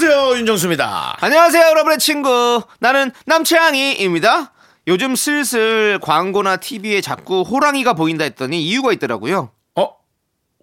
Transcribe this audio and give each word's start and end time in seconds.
안녕하세요 0.00 0.38
윤정수입니다. 0.38 1.16
안녕하세요, 1.20 1.60
여러분의 1.70 1.98
친구. 1.98 2.62
나는 2.78 3.10
남채양이입니다. 3.26 4.52
요즘 4.86 5.16
슬슬 5.16 5.98
광고나 6.00 6.58
TV에 6.58 7.00
자꾸 7.00 7.42
호랑이가 7.42 7.94
보인다 7.94 8.22
했더니 8.22 8.62
이유가 8.62 8.92
있더라고요. 8.92 9.50
어 9.74 9.88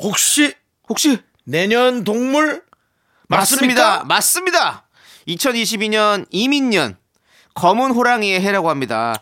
혹시 0.02 0.54
혹시 0.88 1.18
내년 1.44 2.06
동물 2.06 2.64
맞습니다. 3.28 3.84
맞습니까? 3.84 4.04
맞습니다. 4.06 4.88
2022년 5.28 6.28
이민년 6.30 6.96
검은 7.56 7.92
호랑이의 7.92 8.40
해라고 8.40 8.70
합니다. 8.70 9.16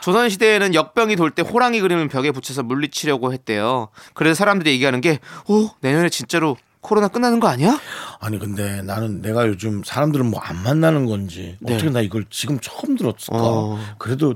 조선 0.00 0.30
시대에는 0.30 0.74
역병이 0.74 1.16
돌 1.16 1.32
때 1.32 1.42
호랑이 1.42 1.82
그림을 1.82 2.08
벽에 2.08 2.30
붙여서 2.30 2.62
물리치려고 2.62 3.34
했대요. 3.34 3.90
그래서 4.14 4.36
사람들이 4.38 4.70
얘기하는 4.70 5.02
게, 5.02 5.18
오 5.48 5.68
내년에 5.82 6.08
진짜로 6.08 6.56
코로나 6.80 7.08
끝나는 7.08 7.40
거 7.40 7.48
아니야? 7.48 7.78
아니 8.20 8.38
근데 8.38 8.82
나는 8.82 9.20
내가 9.22 9.46
요즘 9.46 9.82
사람들은 9.84 10.26
뭐안 10.26 10.62
만나는 10.62 11.06
건지 11.06 11.56
어떻게 11.64 11.90
나 11.90 12.00
이걸 12.00 12.24
지금 12.30 12.58
처음 12.60 12.96
들었을까? 12.96 13.36
네. 13.36 13.44
어. 13.44 13.78
그래도 13.98 14.34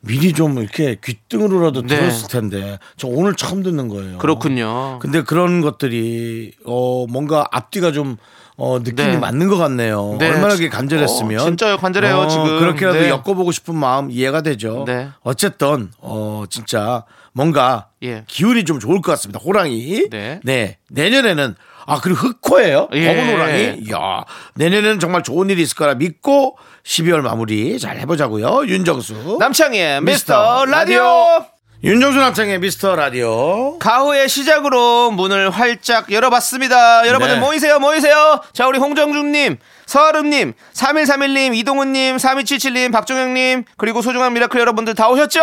미리 0.00 0.32
좀 0.32 0.58
이렇게 0.58 0.96
귀등으로라도 1.02 1.82
네. 1.82 1.88
들었을 1.88 2.28
텐데 2.28 2.78
저 2.96 3.06
오늘 3.08 3.34
처음 3.34 3.62
듣는 3.62 3.88
거예요. 3.88 4.18
그렇군요. 4.18 4.98
근데 5.00 5.22
그런 5.22 5.60
것들이 5.60 6.52
어 6.64 7.06
뭔가 7.06 7.46
앞뒤가 7.50 7.92
좀 7.92 8.16
어, 8.56 8.78
느낌이 8.78 9.12
네. 9.12 9.16
맞는 9.16 9.48
것 9.48 9.56
같네요. 9.56 10.16
네. 10.18 10.28
얼마나 10.28 10.52
그게 10.54 10.68
간절했으면. 10.68 11.40
어, 11.40 11.44
진짜요, 11.44 11.78
간절해요, 11.78 12.28
지금. 12.28 12.58
그렇게라도 12.58 12.98
네. 12.98 13.08
엮어보고 13.08 13.52
싶은 13.52 13.74
마음 13.74 14.10
이해가 14.10 14.42
되죠. 14.42 14.84
네. 14.86 15.08
어쨌든, 15.22 15.90
어, 15.98 16.44
진짜 16.50 17.04
뭔가 17.32 17.88
예. 18.02 18.24
기운이 18.26 18.64
좀 18.64 18.78
좋을 18.78 19.00
것 19.00 19.12
같습니다. 19.12 19.40
호랑이. 19.42 20.10
네. 20.10 20.76
내년에는 20.90 21.54
아, 21.86 22.00
그리고 22.00 22.18
흑호예요. 22.18 22.88
예. 22.92 23.06
검은 23.06 23.32
호랑이. 23.32 23.62
이야. 23.86 24.24
내년에는 24.54 25.00
정말 25.00 25.22
좋은 25.22 25.50
일이 25.50 25.62
있을 25.62 25.76
거라 25.76 25.94
믿고 25.94 26.56
12월 26.84 27.20
마무리 27.20 27.78
잘 27.78 27.98
해보자고요. 27.98 28.66
윤정수. 28.66 29.36
남창희의 29.40 30.02
미스터 30.02 30.64
미스터 30.64 30.64
라디오. 30.66 31.46
윤정수 31.82 32.18
남창희의 32.18 32.58
미스터 32.58 32.94
라디오. 32.94 33.78
가호의 33.78 34.28
시작으로 34.28 35.12
문을 35.12 35.48
활짝 35.48 36.12
열어봤습니다. 36.12 37.06
여러분들 37.08 37.36
네. 37.36 37.40
모이세요, 37.40 37.78
모이세요. 37.78 38.42
자, 38.52 38.66
우리 38.66 38.78
홍정준님, 38.78 39.56
서아름님, 39.86 40.52
3131님, 40.74 41.56
이동훈님, 41.56 42.16
3277님, 42.18 42.92
박종영님, 42.92 43.64
그리고 43.78 44.02
소중한 44.02 44.34
미라클 44.34 44.60
여러분들 44.60 44.94
다 44.94 45.08
오셨죠? 45.08 45.40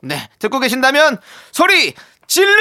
네, 0.00 0.28
듣고 0.38 0.60
계신다면 0.60 1.18
소리 1.50 1.94
질르 2.26 2.52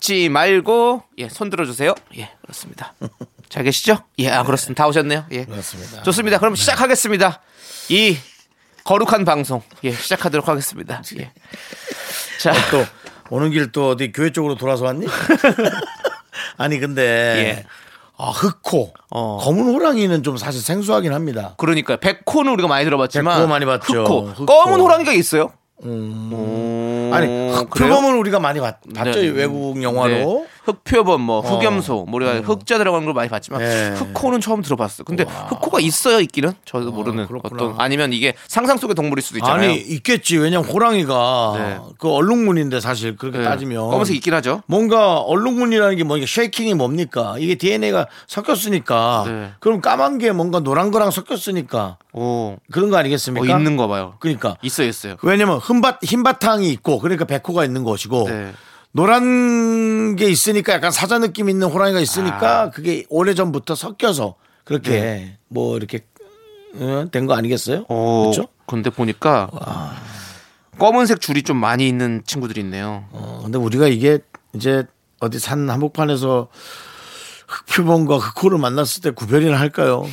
지 0.00 0.28
말고, 0.28 1.02
예, 1.18 1.28
손 1.28 1.50
들어주세요. 1.50 1.94
예, 2.16 2.30
그렇습니다. 2.42 2.94
잘 3.48 3.64
계시죠? 3.64 3.98
예, 4.18 4.30
아, 4.30 4.42
그렇습니다. 4.44 4.82
다 4.84 4.88
오셨네요. 4.88 5.24
예. 5.32 5.44
그렇습니다. 5.44 6.02
좋습니다. 6.02 6.38
그럼 6.38 6.54
시작하겠습니다. 6.54 7.40
이 7.90 8.16
거룩한 8.84 9.24
방송, 9.24 9.62
예, 9.84 9.92
시작하도록 9.92 10.46
하겠습니다. 10.48 11.02
예. 11.18 11.32
자, 12.40 12.52
또 12.70 12.84
오는 13.28 13.50
길 13.50 13.70
또 13.72 13.90
어디 13.90 14.10
교회 14.12 14.30
쪽으로 14.32 14.56
돌아서 14.56 14.84
왔니? 14.84 15.06
아니 16.56 16.78
근데 16.78 17.02
예. 17.02 17.66
아, 18.16 18.30
흑호 18.30 18.92
어. 19.10 19.38
검은 19.42 19.62
호랑이는 19.74 20.22
좀 20.22 20.36
사실 20.36 20.60
생소하긴 20.60 21.12
합니다. 21.12 21.54
그러니까요. 21.56 21.96
백호는 21.98 22.52
우리가 22.52 22.68
많이 22.68 22.84
들어봤지만 22.84 23.36
백호 23.36 23.48
많이 23.48 23.64
봤죠. 23.64 24.04
흑호. 24.04 24.20
흑호. 24.30 24.46
검은 24.46 24.80
호랑이가 24.80 25.12
있어요. 25.12 25.52
아니 25.82 27.26
그래요? 27.26 27.66
흑표범은 27.70 28.18
우리가 28.18 28.40
많이 28.40 28.60
봤, 28.60 28.76
봤죠 28.94 29.20
네. 29.20 29.28
외국 29.28 29.82
영화로. 29.82 30.14
네. 30.14 30.46
흑표범, 30.70 31.20
뭐 31.20 31.40
흑염소, 31.40 32.06
뭐 32.08 32.16
우리가 32.16 32.40
흑자 32.40 32.78
들어가는 32.78 33.04
걸 33.04 33.14
많이 33.14 33.28
봤지만 33.28 33.60
네. 33.60 33.90
흑호는 33.96 34.40
처음 34.40 34.62
들어봤어요. 34.62 35.04
근데 35.04 35.24
흑호가 35.24 35.80
있어요, 35.80 36.20
있기는 36.20 36.52
저도 36.64 36.92
모르는 36.92 37.26
그렇구나. 37.26 37.64
어떤 37.64 37.80
아니면 37.80 38.12
이게 38.12 38.34
상상 38.48 38.76
속의 38.76 38.94
동물일 38.94 39.22
수도 39.22 39.38
있잖아요. 39.38 39.70
아니 39.70 39.78
있겠지. 39.78 40.36
왜냐면 40.36 40.68
호랑이가 40.68 41.52
네. 41.56 41.78
그 41.98 42.08
얼룩무늬인데 42.08 42.80
사실 42.80 43.16
그렇게 43.16 43.38
네. 43.38 43.44
따지면 43.44 43.90
검은색 43.90 44.16
있긴 44.16 44.34
하죠. 44.34 44.62
뭔가 44.66 45.18
얼룩무늬라는 45.18 45.96
게 45.96 46.04
뭐냐 46.04 46.26
쉐이킹이 46.26 46.74
뭡니까? 46.74 47.36
이게 47.38 47.54
DNA가 47.56 48.06
섞였으니까 48.26 49.24
네. 49.26 49.50
그럼 49.60 49.80
까만 49.80 50.18
게 50.18 50.32
뭔가 50.32 50.60
노란 50.60 50.90
거랑 50.90 51.10
섞였으니까 51.10 51.98
오, 52.12 52.56
그런 52.70 52.90
거 52.90 52.96
어, 52.96 52.98
아니겠습니까? 52.98 53.58
있는 53.58 53.76
거 53.76 53.88
봐요. 53.88 54.14
그러니까 54.18 54.56
있어요, 54.62 54.88
있어요. 54.88 55.16
왜냐면 55.22 55.58
흰바, 55.58 55.98
흰바탕이 56.02 56.70
있고 56.70 56.98
그러니까 56.98 57.24
백호가 57.24 57.64
있는 57.64 57.84
것이고 57.84 58.28
네. 58.28 58.52
노란 58.92 60.16
게 60.16 60.28
있으니까 60.28 60.72
약간 60.72 60.90
사자 60.90 61.18
느낌 61.18 61.48
있는 61.48 61.68
호랑이가 61.68 62.00
있으니까 62.00 62.62
아. 62.62 62.70
그게 62.70 63.04
오래 63.08 63.34
전부터 63.34 63.74
섞여서 63.74 64.34
그렇게 64.64 65.36
뭐 65.48 65.76
이렇게 65.76 66.00
된 67.10 67.26
거 67.26 67.34
아니겠어요? 67.34 67.84
오, 67.88 68.22
그렇죠? 68.30 68.48
근데 68.66 68.90
보니까 68.90 69.50
검은색 70.78 71.20
줄이 71.20 71.42
좀 71.42 71.56
많이 71.56 71.88
있는 71.88 72.22
친구들이 72.24 72.60
있네요. 72.62 73.04
어, 73.12 73.40
근데 73.42 73.58
우리가 73.58 73.88
이게 73.88 74.18
이제 74.54 74.84
어디 75.20 75.38
산 75.38 75.68
한복판에서 75.68 76.48
흑표범과 77.48 78.16
흑호를 78.18 78.58
만났을 78.58 79.02
때 79.02 79.10
구별이나 79.10 79.58
할까요? 79.58 80.06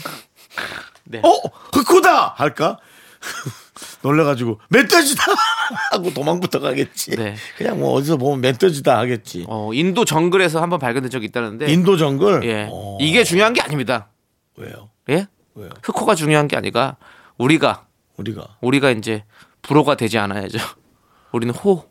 네. 1.04 1.20
어 1.24 1.30
흑호다 1.74 2.34
할까? 2.36 2.78
놀래가지고 4.08 4.60
멧돼지다 4.70 5.24
하고 5.92 6.14
도망부터 6.14 6.60
가겠지. 6.60 7.12
네. 7.16 7.36
그냥 7.58 7.80
뭐 7.80 7.92
어디서 7.94 8.18
보면 8.18 8.42
멧돼지다 8.42 8.98
하겠지. 8.98 9.46
어, 9.48 9.72
인도 9.74 10.06
정글에서 10.06 10.62
한번 10.62 10.80
발견된 10.80 11.10
적이 11.12 11.26
있다는데 11.26 11.72
인도 11.72 11.98
정글. 11.98 12.44
예. 12.46 12.68
어, 12.72 12.98
이게 13.02 13.24
중요한 13.24 13.54
게 13.54 13.62
아닙니다. 13.62 14.08
왜요? 14.56 14.90
예? 15.10 15.28
왜요? 15.56 15.70
흑호가 15.84 16.16
중요한 16.16 16.48
게 16.48 16.56
아니라 16.56 16.96
우리가 17.38 17.86
우리가 18.16 18.58
우리가 18.62 18.92
이제 18.92 19.24
불호가 19.62 19.96
되지 19.96 20.18
않아야죠. 20.18 20.58
우리는 21.34 21.54
호 21.54 21.86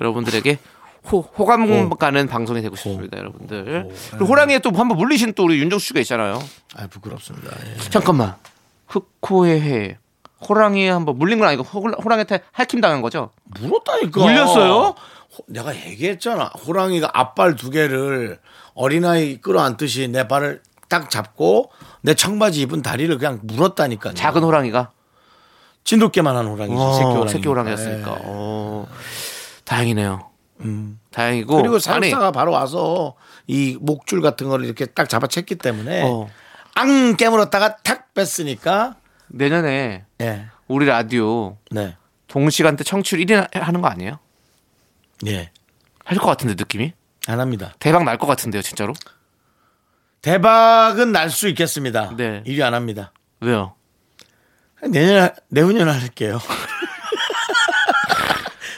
여러분들에게 0.00 0.58
호 1.10 1.20
호감 1.20 1.88
가는 1.90 2.26
방송이 2.26 2.62
되고 2.62 2.74
싶습니다, 2.76 3.16
여러분들. 3.18 3.88
그리고 4.10 4.24
호랑이에 4.24 4.58
또 4.58 4.70
한번 4.70 4.98
물리신 4.98 5.34
또 5.34 5.44
우리 5.44 5.58
윤정수 5.60 5.86
씨가 5.88 6.00
있잖아요. 6.00 6.40
아 6.74 6.86
부끄럽습니다. 6.88 7.50
예. 7.66 7.76
잠깐만. 7.90 8.34
흑호의 8.88 9.60
해. 9.60 9.98
호랑이에 10.48 10.90
한번 10.90 11.18
물린 11.18 11.38
건 11.38 11.48
아니고 11.48 11.62
호, 11.62 11.80
호랑이한테 11.80 12.40
할킴 12.52 12.80
당한 12.80 13.00
거죠? 13.02 13.30
물었다니까. 13.60 14.20
물렸어요? 14.20 14.72
호- 15.38 15.44
내가 15.48 15.74
얘기했잖아. 15.74 16.46
호랑이가 16.66 17.10
앞발 17.12 17.56
두 17.56 17.70
개를 17.70 18.38
어린아이 18.74 19.40
끌어안듯이 19.40 20.08
내 20.08 20.28
발을 20.28 20.62
딱 20.88 21.10
잡고 21.10 21.70
내 22.02 22.14
청바지 22.14 22.60
입은 22.62 22.82
다리를 22.82 23.16
그냥 23.18 23.40
물었다니까. 23.42 24.14
작은 24.14 24.42
호랑이가 24.42 24.90
진돗개만한 25.84 26.46
호랑이지. 26.46 26.76
어, 26.80 26.92
새끼 26.94 27.04
호랑이. 27.10 27.28
새끼 27.30 27.48
호랑이였으니까. 27.48 28.10
예. 28.12 28.18
어, 28.24 28.86
다행이네요. 29.64 30.30
음. 30.60 30.98
다행이고 31.10 31.56
그리고 31.56 31.78
사육사가 31.78 32.32
바로 32.32 32.52
와서 32.52 33.14
이 33.46 33.76
목줄 33.80 34.20
같은 34.22 34.48
거를 34.48 34.64
이렇게 34.64 34.86
딱 34.86 35.08
잡아챘기 35.08 35.60
때문에 35.60 36.02
어, 36.04 36.28
앙 36.74 37.16
깨물었다가 37.16 37.76
탁 37.78 38.12
뺐으니까 38.14 38.96
내년에 39.28 40.04
예. 40.20 40.46
우리 40.68 40.86
라디오 40.86 41.56
네. 41.70 41.96
동시간대 42.28 42.84
청취율 42.84 43.24
1위 43.24 43.48
하는 43.60 43.80
거 43.80 43.88
아니에요? 43.88 44.18
예. 45.26 45.50
할 46.04 46.18
것 46.18 46.26
같은데 46.26 46.54
느낌이 46.56 46.92
안 47.26 47.40
합니다. 47.40 47.74
대박 47.80 48.04
날 48.04 48.18
것 48.18 48.26
같은데요, 48.26 48.62
진짜로? 48.62 48.92
대박은 50.22 51.12
날 51.12 51.30
수 51.30 51.48
있겠습니다. 51.48 52.14
네. 52.16 52.42
1위 52.46 52.62
안 52.62 52.74
합니다. 52.74 53.12
왜요? 53.40 53.74
내년 54.90 55.30
내후년에 55.48 55.90
할게요. 55.90 56.38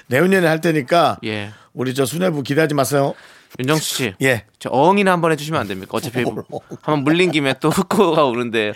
내후년에 0.09 0.47
할 0.47 0.61
테니까 0.61 1.19
예, 1.25 1.53
우리 1.75 1.95
저 1.95 2.07
수뇌부 2.07 2.43
기대하지 2.43 2.75
마세요. 2.75 3.15
윤정수 3.59 3.83
씨, 3.97 4.15
예. 4.23 4.45
저 4.59 4.69
어흥이나 4.71 5.13
한번 5.13 5.33
해주시면 5.33 5.61
안 5.61 5.67
됩니까? 5.69 5.91
어차피. 5.97 6.25
한번 6.83 7.05
물린 7.05 7.31
김에 7.31 7.55
또 7.61 7.71
흑호가 7.71 8.25
오는데 8.25 8.73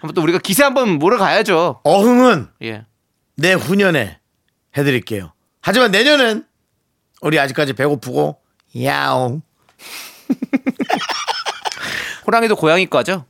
한번 0.00 0.14
또 0.14 0.22
우리가 0.22 0.38
기세 0.38 0.62
한번 0.64 0.98
몰아가야죠. 0.98 1.80
어흥은 1.84 2.48
예, 2.62 2.84
내 3.36 3.52
후년에 3.52 4.18
해드릴게요. 4.76 5.32
하지만 5.62 5.90
내년은 5.90 6.44
우리 7.22 7.38
아직까지 7.38 7.72
배고프고 7.72 8.38
야옹 8.82 9.42
호랑이도 12.26 12.56
고양이과죠? 12.56 13.24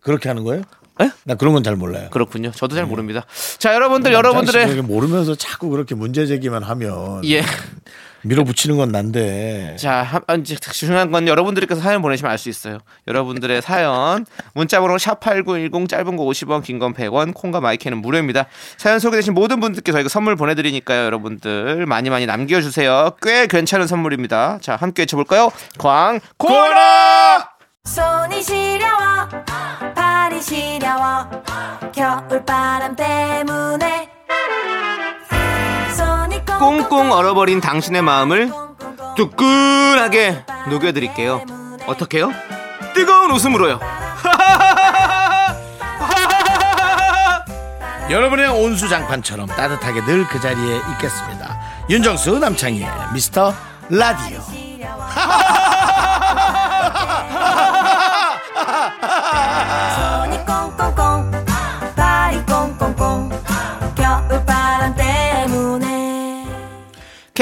그렇게 0.00 0.28
하는 0.28 0.44
거예요? 0.44 0.62
에? 1.00 1.10
나 1.24 1.36
그런 1.36 1.54
건 1.54 1.62
잘 1.62 1.76
몰라요. 1.76 2.08
그렇군요. 2.10 2.50
저도 2.50 2.74
잘 2.74 2.84
모릅니다. 2.86 3.24
자, 3.58 3.72
여러분들, 3.74 4.12
여러분들의 4.12 4.66
자식이 4.66 4.82
모르면서 4.82 5.36
자꾸 5.36 5.68
그렇게 5.68 5.94
문제 5.94 6.26
제기만 6.26 6.64
하면 6.64 7.24
예. 7.24 7.42
밀어붙이는 8.22 8.76
건 8.76 8.90
난데. 8.90 9.76
자, 9.78 10.02
한- 10.02 10.22
아, 10.26 10.34
이제 10.34 10.56
중요한 10.56 11.10
건 11.10 11.28
여러분들께서 11.28 11.80
사연 11.80 12.02
보내시면 12.02 12.30
알 12.32 12.38
수 12.38 12.48
있어요. 12.48 12.78
여러분들의 13.06 13.62
사연 13.62 14.26
문자번호 14.54 14.96
샵8910 14.96 15.88
짧은 15.88 16.16
거 16.16 16.24
50원, 16.24 16.62
긴 16.62 16.78
건 16.78 16.94
100원, 16.94 17.34
콩과 17.34 17.60
마이크는 17.60 17.98
무료입니다. 17.98 18.46
사연 18.76 18.98
소개되신 18.98 19.34
모든 19.34 19.60
분들께 19.60 19.90
저희가 19.92 20.08
선물 20.08 20.36
보내드리니까요. 20.36 21.04
여러분들 21.04 21.86
많이 21.86 22.10
많이 22.10 22.26
남겨주세요. 22.26 23.12
꽤 23.22 23.46
괜찮은 23.46 23.86
선물입니다. 23.86 24.58
자, 24.60 24.76
함께 24.76 25.02
외쳐볼까요? 25.02 25.50
광고라! 25.78 27.50
손이 27.84 28.42
시려워 28.42 29.28
발이 29.94 30.42
시려워 30.42 31.26
겨울바람 31.92 32.94
때문에 32.94 33.97
꽁꽁 36.58 37.12
얼어버린 37.12 37.60
당신의 37.60 38.02
마음을 38.02 38.50
뜨끈하게 39.16 40.44
녹여드릴게요. 40.70 41.42
어떻게요? 41.86 42.32
뜨거운 42.94 43.30
웃음으로요. 43.30 43.78
여러분의 48.10 48.48
온수장판처럼 48.48 49.46
따뜻하게 49.48 50.04
늘 50.04 50.26
그 50.28 50.40
자리에 50.40 50.80
있겠습니다. 50.92 51.58
윤정수 51.90 52.38
남창희의 52.38 52.88
미스터 53.12 53.54
라디오. 53.90 54.40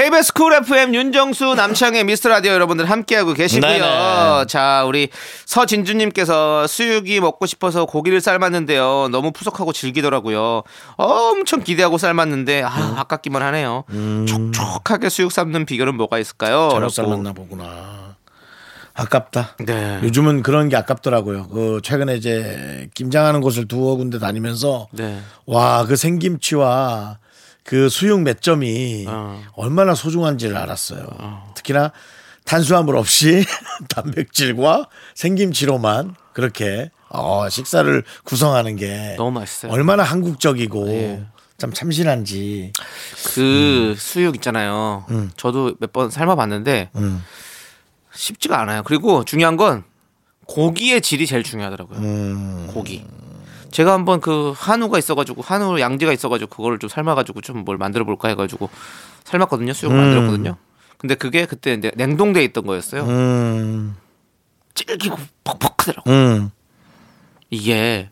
KBS 0.06 0.34
Cool 0.34 0.52
FM 0.54 0.94
윤정수 0.94 1.56
남창희의 1.56 2.04
미스터 2.04 2.28
라디오 2.28 2.52
여러분들 2.52 2.88
함께하고 2.88 3.32
계시고요. 3.32 3.68
네네. 3.68 4.46
자, 4.46 4.84
우리 4.86 5.08
서진주님께서 5.46 6.68
수육이 6.68 7.18
먹고 7.18 7.46
싶어서 7.46 7.86
고기를 7.86 8.20
삶았는데요. 8.20 9.08
너무 9.10 9.32
푸석하고 9.32 9.72
질기더라고요. 9.72 10.62
엄청 10.94 11.60
기대하고 11.64 11.98
삶았는데 11.98 12.62
아, 12.62 12.68
음. 12.68 12.94
아깝기만 12.98 13.42
하네요. 13.42 13.82
촉촉하게 14.28 15.08
수육 15.08 15.32
삶는 15.32 15.66
비결은 15.66 15.96
뭐가 15.96 16.20
있을까요? 16.20 16.68
잘못 16.70 16.78
라고. 16.82 16.88
삶았나 16.90 17.32
보구나. 17.32 18.14
아깝다. 18.94 19.56
네. 19.66 19.98
요즘은 20.04 20.44
그런 20.44 20.68
게 20.68 20.76
아깝더라고요. 20.76 21.48
그 21.48 21.80
최근에 21.82 22.14
이제 22.14 22.88
김장하는 22.94 23.40
곳을 23.40 23.66
두어 23.66 23.96
군데 23.96 24.20
다니면서 24.20 24.86
네. 24.92 25.18
와그 25.46 25.96
생김치와 25.96 27.18
그 27.66 27.88
수육 27.88 28.20
몇 28.20 28.40
점이 28.40 29.06
어. 29.08 29.42
얼마나 29.54 29.94
소중한지를 29.94 30.56
알았어요. 30.56 31.06
특히나 31.54 31.92
탄수화물 32.44 32.96
없이 32.96 33.44
단백질과 33.90 34.88
생김치로만 35.14 36.14
그렇게 36.32 36.90
어, 37.08 37.48
식사를 37.48 38.04
구성하는 38.24 38.76
게 38.76 39.14
너무 39.18 39.32
맛있어요. 39.32 39.72
얼마나 39.72 40.04
한국적이고 40.04 40.88
예. 40.90 41.26
참 41.58 41.72
참신한지. 41.72 42.72
그 43.34 43.94
수육 43.98 44.36
있잖아요. 44.36 45.04
저도 45.36 45.74
몇 45.80 45.92
번 45.92 46.10
삶아봤는데 46.10 46.90
음. 46.96 47.24
쉽지가 48.14 48.60
않아요. 48.60 48.82
그리고 48.84 49.24
중요한 49.24 49.56
건 49.56 49.82
고기의 50.46 51.00
질이 51.00 51.26
제일 51.26 51.42
중요하더라고요. 51.42 51.98
음. 51.98 52.66
고기. 52.72 53.04
제가 53.70 53.92
한번 53.92 54.20
그 54.20 54.52
한우가 54.56 54.98
있어가지고 54.98 55.42
한우 55.42 55.80
양지가 55.80 56.12
있어가지고 56.12 56.50
그거를 56.50 56.78
좀 56.78 56.88
삶아가지고 56.88 57.40
좀 57.40 57.64
뭘 57.64 57.78
만들어 57.78 58.04
볼까 58.04 58.28
해가지고 58.28 58.68
삶았거든요. 59.24 59.72
수육을 59.72 59.96
만들었거든요. 59.96 60.56
근데 60.98 61.14
그게 61.14 61.46
그때 61.46 61.76
냉동돼 61.76 62.42
있던 62.44 62.64
거였어요. 62.66 63.02
음, 63.04 63.96
질기고 64.74 65.16
퍽퍽하더라고. 65.44 66.10
음. 66.10 66.50
이게 67.50 68.10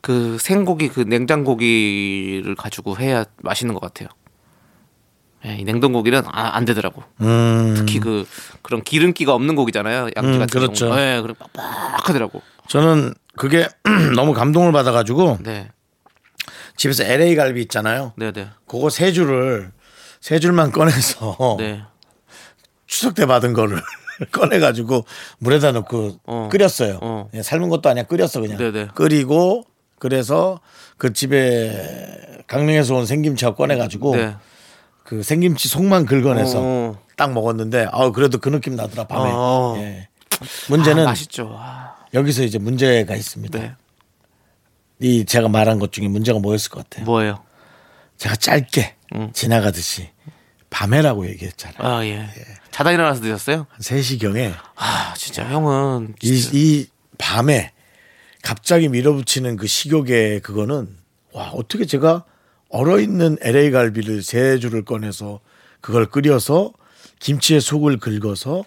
그 0.00 0.36
생고기 0.38 0.88
그 0.88 1.00
냉장고기를 1.00 2.54
가지고 2.56 2.96
해야 2.98 3.24
맛있는 3.42 3.74
것 3.74 3.80
같아요. 3.80 4.08
예, 5.46 5.56
이 5.56 5.64
냉동 5.64 5.92
고기는 5.92 6.22
아, 6.26 6.50
안 6.56 6.64
되더라고. 6.64 7.02
음. 7.20 7.74
특히 7.76 8.00
그 8.00 8.26
그런 8.62 8.82
기름기가 8.82 9.32
없는 9.34 9.54
고기잖아요. 9.54 10.10
양지 10.16 10.32
음, 10.32 10.38
같은 10.38 10.60
그렇죠. 10.60 10.88
경우. 10.88 10.98
예, 11.00 11.20
그래 11.22 11.34
뻑뻑하더라고. 11.38 12.42
저는 12.68 13.14
그게 13.36 13.68
너무 14.14 14.32
감동을 14.34 14.72
받아가지고 14.72 15.38
네, 15.42 15.68
집에서 16.76 17.04
LA 17.04 17.34
갈비 17.34 17.60
있잖아요. 17.62 18.12
네, 18.16 18.32
네, 18.32 18.48
그거 18.66 18.90
세 18.90 19.12
줄을 19.12 19.72
세 20.20 20.38
줄만 20.38 20.72
꺼내서 20.72 21.56
네. 21.58 21.82
추석 22.86 23.14
때 23.14 23.26
받은 23.26 23.52
거를 23.52 23.80
꺼내가지고 24.32 25.04
물에다 25.38 25.72
넣고 25.72 26.18
어. 26.24 26.48
끓였어요. 26.50 26.98
어. 27.02 27.28
예, 27.34 27.42
삶은 27.42 27.68
것도 27.68 27.88
아니야 27.88 28.04
끓였어 28.04 28.40
그냥. 28.40 28.58
네네. 28.58 28.88
끓이고 28.94 29.64
그래서 29.98 30.60
그 30.96 31.12
집에 31.12 32.42
강릉에서 32.46 32.94
온 32.94 33.06
생김치하고 33.06 33.56
꺼내가지고 33.56 34.16
네. 34.16 34.36
그 35.04 35.22
생김치 35.22 35.68
속만 35.68 36.06
긁어내서 36.06 36.58
어. 36.60 36.98
딱 37.16 37.32
먹었는데 37.32 37.88
아 37.92 38.10
그래도 38.10 38.38
그 38.38 38.48
느낌 38.48 38.76
나더라 38.76 39.04
밤에. 39.06 39.30
어. 39.32 39.74
예. 39.78 40.08
문제는 40.68 41.02
아, 41.02 41.10
맛있죠. 41.10 41.54
아, 41.58 41.94
여기서 42.14 42.42
이제 42.44 42.58
문제가 42.58 43.14
있습니다. 43.14 43.58
네. 43.58 43.74
이 45.00 45.24
제가 45.24 45.48
말한 45.48 45.78
것 45.78 45.92
중에 45.92 46.08
문제가 46.08 46.38
뭐였을 46.38 46.70
것 46.70 46.84
같아요. 46.84 47.04
뭐예요? 47.04 47.42
제가 48.16 48.36
짧게 48.36 48.96
음. 49.14 49.30
지나가듯이 49.32 50.08
밤에라고 50.70 51.28
얘기했잖아요. 51.28 51.78
아 51.78 52.04
예. 52.04 52.28
자다 52.70 52.92
일어나서 52.92 53.20
드셨어요? 53.22 53.66
한 53.68 53.80
3시경에 53.80 54.54
아 54.76 55.14
진짜 55.16 55.48
형은 55.48 56.14
이, 56.22 56.36
진짜 56.36 56.50
이 56.52 56.86
밤에 57.16 57.72
갑자기 58.42 58.88
밀어붙이는 58.88 59.56
그 59.56 59.66
식욕의 59.66 60.40
그거는 60.40 60.94
와 61.32 61.50
어떻게 61.50 61.84
제가 61.84 62.24
얼어있는 62.70 63.38
LA 63.40 63.70
갈비를 63.70 64.22
세 64.22 64.58
줄을 64.58 64.84
꺼내서 64.84 65.40
그걸 65.80 66.06
끓여서 66.06 66.72
김치에 67.18 67.60
속을 67.60 67.98
긁어서 67.98 68.64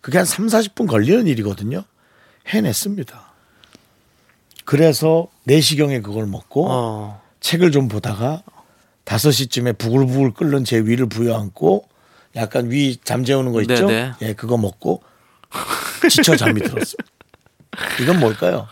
그게 0.00 0.18
한 0.18 0.24
3, 0.24 0.46
40분 0.46 0.86
걸리는 0.86 1.26
일이거든요. 1.26 1.84
해냈습니다. 2.46 3.30
그래서 4.64 5.28
4시경에 5.48 6.02
그걸 6.02 6.26
먹고 6.26 6.66
어. 6.70 7.22
책을 7.40 7.72
좀 7.72 7.88
보다가 7.88 8.42
5시쯤에 9.04 9.76
부글부글 9.78 10.34
끓는 10.34 10.64
제 10.64 10.78
위를 10.78 11.06
부여안고 11.06 11.88
약간 12.36 12.70
위 12.70 12.96
잠재우는 13.02 13.52
거 13.52 13.62
있죠? 13.62 13.86
네네. 13.86 14.12
예, 14.22 14.32
그거 14.34 14.56
먹고 14.56 15.02
지쳐 16.08 16.36
잠이 16.36 16.60
들었습니다. 16.60 17.04
이건 18.00 18.20
뭘까요? 18.20 18.68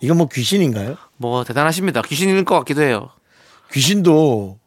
이건 0.00 0.16
뭐 0.16 0.28
귀신인가요? 0.28 0.96
뭐 1.16 1.44
대단하십니다. 1.44 2.02
귀신일 2.02 2.44
것 2.44 2.58
같기도 2.60 2.82
해요. 2.82 3.10
귀신도 3.72 4.58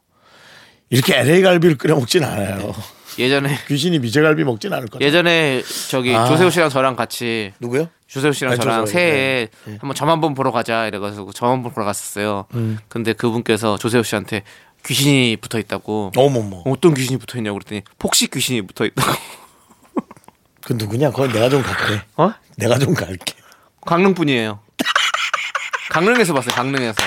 이렇게 0.90 1.18
LA 1.18 1.42
갈비를 1.42 1.78
끓여 1.78 1.96
먹진 1.96 2.24
않아요. 2.24 2.74
예전에 3.20 3.58
귀신이 3.68 4.00
미제갈비 4.00 4.44
먹진 4.44 4.74
않을 4.74 4.88
거예요. 4.88 5.06
예전에 5.06 5.62
저기 5.90 6.16
아. 6.16 6.26
조세호 6.26 6.50
씨랑 6.50 6.70
저랑 6.70 6.96
같이 6.96 7.54
누구요? 7.60 7.90
조세호 8.08 8.32
씨랑 8.34 8.54
아, 8.54 8.56
저랑 8.58 8.86
조세호, 8.86 8.86
새해에 9.00 9.48
네. 9.66 9.78
한번 9.80 9.96
점 9.96 10.10
한번 10.10 10.34
보러 10.34 10.52
가자 10.52 10.88
이래가지고 10.88 11.32
점 11.34 11.50
한번 11.50 11.74
보러 11.74 11.86
갔었어요. 11.86 12.46
음. 12.54 12.80
근데 12.88 13.14
그분께서 13.14 13.78
조세호 13.78 14.04
씨한테 14.04 14.44
귀신이 14.86 15.38
붙어 15.38 15.60
있다고 15.60 16.12
어머머. 16.16 16.64
어떤 16.66 16.94
귀신이 16.94 17.18
붙어 17.18 17.38
있냐고 17.38 17.60
그랬더니 17.60 17.84
폭식 18.00 18.32
귀신이 18.32 18.62
붙어 18.64 18.86
있다고. 18.86 19.12
그 20.64 20.74
누구냐? 20.74 21.12
거기 21.12 21.34
내가 21.34 21.50
좀 21.50 21.62
갈게. 21.62 22.02
어? 22.18 22.34
내가 22.58 22.78
좀 22.78 22.94
갈게. 22.94 23.36
강릉 23.86 24.14
분이에요. 24.14 24.60
강릉에서 25.90 26.34
봤어요. 26.34 26.54
강릉에서. 26.56 27.02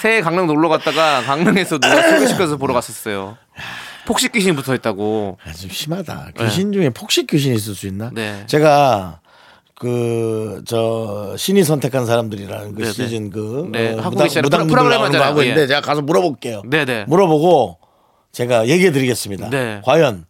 새해 0.00 0.20
강릉 0.20 0.46
놀러 0.46 0.68
갔다가 0.68 1.22
강릉에서 1.22 1.78
누가 1.78 2.02
소개시켜서 2.10 2.56
보러 2.56 2.74
갔었어요. 2.74 3.38
폭식 4.06 4.32
귀신이 4.32 4.54
붙어 4.54 4.74
있다고. 4.74 5.38
아, 5.46 5.52
좀 5.52 5.70
심하다. 5.70 6.32
귀신 6.38 6.72
중에 6.72 6.90
폭식 6.90 7.26
귀신이 7.26 7.56
있을 7.56 7.74
수 7.74 7.86
있나? 7.86 8.10
네. 8.12 8.44
제가 8.46 9.20
그 9.74 10.62
저 10.66 11.34
신이 11.36 11.64
선택한 11.64 12.06
사람들이라는 12.06 12.74
그 12.74 12.80
네네. 12.82 12.92
시즌 12.92 13.30
그 13.30 13.68
네, 13.72 13.92
어, 13.94 13.98
하고 13.98 14.10
무당 14.10 14.24
계시잖아요. 14.26 14.42
무당 14.44 14.60
프로- 14.60 14.66
분들 14.66 14.74
프로그램 14.76 14.90
나오는 14.90 14.98
거 14.98 15.04
하잖아요. 15.18 15.28
하고 15.30 15.42
있는데 15.42 15.62
예. 15.62 15.66
제가 15.66 15.80
가서 15.80 16.00
물어볼게요. 16.02 16.62
네네. 16.66 17.04
물어보고 17.08 17.78
제가 18.32 18.68
얘기해 18.68 18.92
드리겠습니다. 18.92 19.50
네. 19.50 19.80
과연 19.84 20.26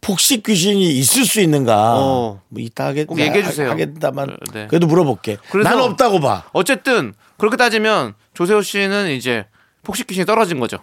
폭식 0.00 0.42
귀신이 0.44 0.90
있을 0.98 1.24
수 1.24 1.40
있는가? 1.40 1.94
어. 1.96 2.40
뭐 2.48 2.62
있다 2.62 2.86
하겠, 2.86 3.06
꼭 3.06 3.18
얘기해 3.18 3.42
주세요. 3.42 3.70
하겠다만 3.70 4.36
네. 4.52 4.66
그래도 4.68 4.86
물어볼게. 4.86 5.38
그래서- 5.50 5.68
난 5.70 5.80
없다고 5.80 6.20
봐. 6.20 6.44
어쨌든 6.52 7.14
그렇게 7.38 7.56
따지면 7.56 8.14
조세호 8.34 8.60
씨는 8.62 9.10
이제 9.12 9.46
폭식 9.82 10.06
귀신이 10.06 10.26
떨어진 10.26 10.60
거죠. 10.60 10.78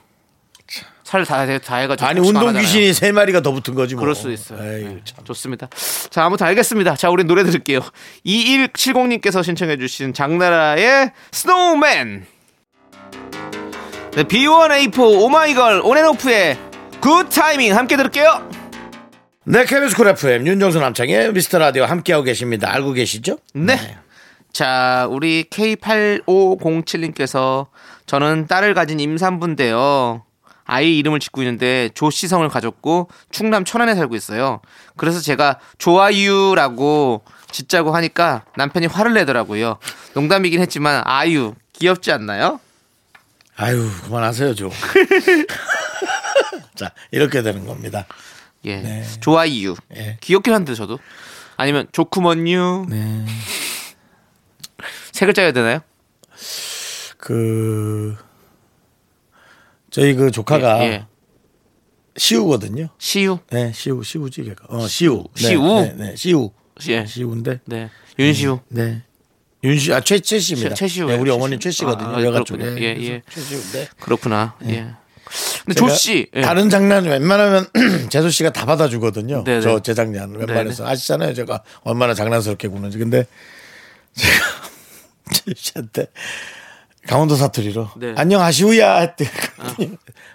살다다 1.12 1.76
해가지고 1.76 2.08
아니 2.08 2.20
운동. 2.20 2.54
귀신이 2.54 2.94
세 2.94 3.12
마리가 3.12 3.42
더 3.42 3.52
붙은 3.52 3.76
거지 3.76 3.96
뭐. 3.96 4.02
그럴 4.02 4.16
수 4.16 4.32
있어요. 4.32 4.60
에이, 4.62 4.86
네, 4.86 5.02
참. 5.04 5.24
좋습니다. 5.24 5.68
자, 6.10 6.26
아무튼 6.26 6.48
알겠습니다. 6.48 6.96
자, 6.96 7.10
우리 7.10 7.24
노래 7.24 7.44
들을게요. 7.44 7.82
2170님께서 8.26 9.44
신청해주신 9.44 10.14
장나라의 10.14 11.12
Snowman. 11.32 12.26
네, 14.16 14.24
B1A4 14.24 15.00
오마이걸 15.00 15.82
온앤오프의 15.84 16.58
Good 17.00 17.30
Timing 17.30 17.76
함께 17.76 17.98
들을게요. 17.98 18.50
네, 19.46 19.66
KBS 19.66 19.96
Cool 19.96 20.08
FM 20.10 20.46
윤정수 20.48 20.80
남창희의 20.80 21.34
미스터 21.34 21.60
라디오 21.60 21.86
함께하고 21.86 22.24
계십니다. 22.24 22.72
알고 22.74 22.94
계시죠? 22.94 23.38
네. 23.54 23.98
자, 24.54 25.08
우리 25.10 25.46
K8507님께서 25.50 27.68
저는 28.06 28.48
딸을 28.48 28.74
가진 28.74 29.00
임산부인데요. 29.00 30.26
아이 30.72 30.98
이름을 31.00 31.20
짓고 31.20 31.42
있는데 31.42 31.90
조씨성을 31.96 32.48
가졌고 32.48 33.10
충남 33.30 33.66
천안에 33.66 33.94
살고 33.94 34.16
있어요. 34.16 34.62
그래서 34.96 35.20
제가 35.20 35.60
조아유라고 35.78 37.26
짓자고 37.52 37.94
하니까 37.94 38.46
남편이 38.56 38.86
화를 38.86 39.14
내더라고요. 39.16 39.80
농담이긴 40.14 40.62
했지만 40.62 41.04
아유 41.06 41.56
귀엽지 41.74 42.14
않나요? 42.14 42.62
아유, 43.58 43.90
그만하세요, 44.06 44.56
좀. 44.56 44.72
자, 46.74 46.92
이렇게 47.12 47.42
되는 47.42 47.66
겁니다. 47.68 48.06
예. 48.66 49.04
조아유. 49.20 49.76
예. 49.96 50.18
귀엽긴 50.22 50.54
한데 50.54 50.74
저도. 50.74 51.00
아니면 51.58 51.88
조쿠먼유. 51.92 52.86
네. 52.90 53.26
세 55.12 55.26
글자여야 55.26 55.52
되나요? 55.52 55.82
그, 57.18 58.18
저희 59.92 60.14
그 60.16 60.32
조카가 60.32 60.84
예, 60.86 60.88
예. 60.88 61.06
시우거든요. 62.18 62.88
시우. 62.98 63.40
네, 63.52 63.72
시우, 63.74 64.04
시우지, 64.04 64.44
걔가. 64.44 64.66
어, 64.70 64.88
시우. 64.88 65.26
네, 65.36 65.42
시우? 65.50 65.82
네, 65.82 65.94
네, 65.98 66.16
시우. 66.16 66.52
예. 66.88 67.06
시우인데. 67.06 67.60
네. 67.66 67.90
윤시우. 68.18 68.60
네. 68.70 69.04
윤시, 69.64 69.94
아, 69.94 70.00
최, 70.02 70.20
최 70.20 70.40
씨입니다. 70.40 70.70
최- 70.74 70.88
최시우. 70.88 71.08
네, 71.08 71.16
우리. 71.18 71.30
어머니 71.30 71.60
최 71.60 71.70
씨거든요. 71.70 72.10
아, 72.16 72.24
여가. 72.24 72.44
쪽에. 72.44 72.64
예, 72.66 72.96
예. 73.04 73.22
최시우인데. 73.30 73.90
그렇구나. 74.00 74.56
예. 74.66 74.88
근데 75.66 75.76
제가 75.76 75.88
조 75.90 75.96
씨. 75.96 76.28
예. 76.36 76.42
다른 76.42 76.70
장난 76.70 77.06
웬만하면 77.06 77.68
재수 78.10 78.32
씨가 78.32 78.52
다 78.52 78.66
받아주거든요. 78.66 79.44
네네. 79.44 79.62
저 79.62 79.80
재작년 79.82 80.36
웬만해서 80.36 80.88
아시잖아요. 80.88 81.34
제가 81.36 81.64
얼마나 81.84 82.14
장난스럽게 82.14 82.68
구는지. 82.70 82.98
근데 82.98 83.26
제가 84.16 84.34
재수 85.32 85.54
씨한테 85.56 86.08
강원도 87.08 87.36
사투리로 87.36 87.90
네. 87.98 88.14
안녕하시우야 88.16 89.00
했대. 89.00 89.26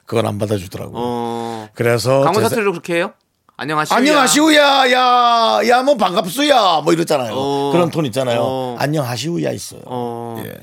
그건 0.04 0.26
안 0.26 0.38
받아주더라고요. 0.38 0.94
어. 0.96 1.68
그래서 1.74 2.20
강원 2.20 2.34
제사- 2.34 2.48
사투리로 2.50 2.72
그렇게 2.72 2.96
해요? 2.96 3.12
안녕하시오. 3.56 3.96
안녕하시우야 3.96 4.92
야 4.92 5.60
야 5.66 5.82
뭐 5.82 5.96
반갑수야 5.96 6.82
뭐 6.82 6.92
이러잖아요. 6.92 7.32
어. 7.34 7.70
그런 7.72 7.90
톤 7.90 8.04
있잖아요. 8.06 8.40
어. 8.42 8.76
안녕하시우야 8.78 9.50
있어요. 9.52 9.80
어. 9.86 10.42
예. 10.44 10.54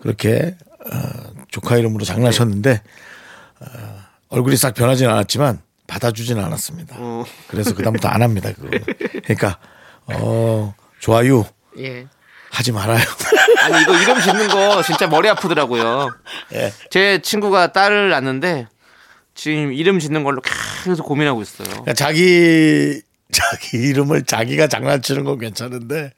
그렇게 0.00 0.56
어, 0.90 1.32
조카 1.50 1.76
이름으로 1.76 2.04
장난쳤는데 2.04 2.80
어, 3.60 3.66
얼굴이 4.28 4.56
싹 4.56 4.72
변하진 4.74 5.08
않았지만 5.10 5.60
받아주지는 5.86 6.42
않았습니다. 6.42 6.96
어. 6.98 7.24
그래서 7.48 7.74
그다음부터 7.74 8.08
안 8.08 8.22
합니다. 8.22 8.50
그거. 8.54 8.68
그러니까 9.24 9.58
어 10.06 10.74
좋아요 11.00 11.44
예. 11.78 12.06
하지 12.50 12.72
말아요. 12.72 12.98
아니 13.62 13.82
이거 13.82 13.96
이름 13.96 14.20
짓는 14.20 14.48
거 14.48 14.82
진짜 14.82 15.06
머리 15.06 15.28
아프더라고요. 15.28 16.10
예. 16.54 16.72
제 16.90 17.20
친구가 17.22 17.72
딸을 17.72 18.10
낳는데 18.10 18.66
지금 19.34 19.72
이름 19.72 19.98
짓는 19.98 20.24
걸로 20.24 20.42
계속 20.84 21.04
고민하고 21.04 21.42
있어요. 21.42 21.68
그러니까 21.68 21.94
자기 21.94 23.00
자기 23.32 23.78
이름을 23.78 24.24
자기가 24.24 24.66
장난치는 24.66 25.24
건 25.24 25.38
괜찮은데 25.38 26.12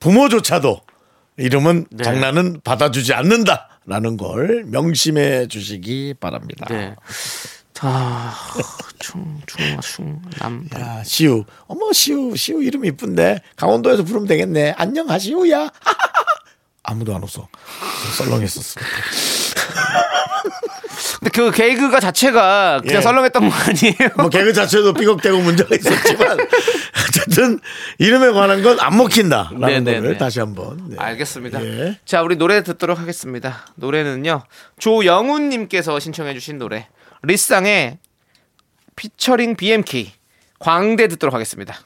부모조차도 0.00 0.80
이름은 1.36 1.86
네. 1.90 2.04
장난은 2.04 2.60
받아주지 2.64 3.14
않는다라는 3.14 4.16
걸 4.16 4.64
명심해 4.66 5.46
주시기 5.48 6.14
바랍니다. 6.18 6.66
네. 6.68 6.94
자, 7.78 8.34
충, 8.98 9.40
충, 9.46 9.80
충, 9.80 10.20
남. 10.40 10.68
야, 10.76 11.00
시우. 11.04 11.44
어머, 11.68 11.92
시우, 11.92 12.34
시우 12.34 12.60
이름 12.60 12.84
이쁜데. 12.84 13.40
강원도에서 13.54 14.02
부르면 14.02 14.26
되겠네. 14.26 14.74
안녕 14.76 15.08
하시우야. 15.08 15.70
아무도 16.82 17.14
안 17.14 17.22
웃어. 17.22 17.46
썰렁했었어. 18.16 18.80
근데 21.20 21.30
그 21.32 21.52
개그가 21.52 22.00
자체가 22.00 22.80
그냥 22.82 22.96
예. 22.96 23.00
썰렁했던 23.00 23.48
거 23.48 23.54
아니에요? 23.54 24.10
뭐 24.16 24.28
개그 24.28 24.52
자체도 24.52 24.94
삐걱대고 24.94 25.38
문제가 25.38 25.76
있었지만 25.76 26.36
어쨌든 27.08 27.60
이름에 27.98 28.30
관한 28.32 28.62
건 28.64 28.80
안 28.80 28.96
먹힌다라는 28.96 29.60
네네네. 29.60 30.00
거를 30.00 30.18
다시 30.18 30.40
한번. 30.40 30.88
네. 30.88 30.96
알겠습니다. 30.98 31.64
예. 31.64 31.98
자, 32.04 32.22
우리 32.22 32.34
노래 32.34 32.64
듣도록 32.64 32.98
하겠습니다. 32.98 33.66
노래는요. 33.76 34.42
조영훈님께서 34.80 36.00
신청해주신 36.00 36.58
노래. 36.58 36.88
리쌍의 37.22 37.98
피처링 38.96 39.56
BMK 39.56 40.12
광대 40.58 41.08
듣도록 41.08 41.34
하겠습니다. 41.34 41.78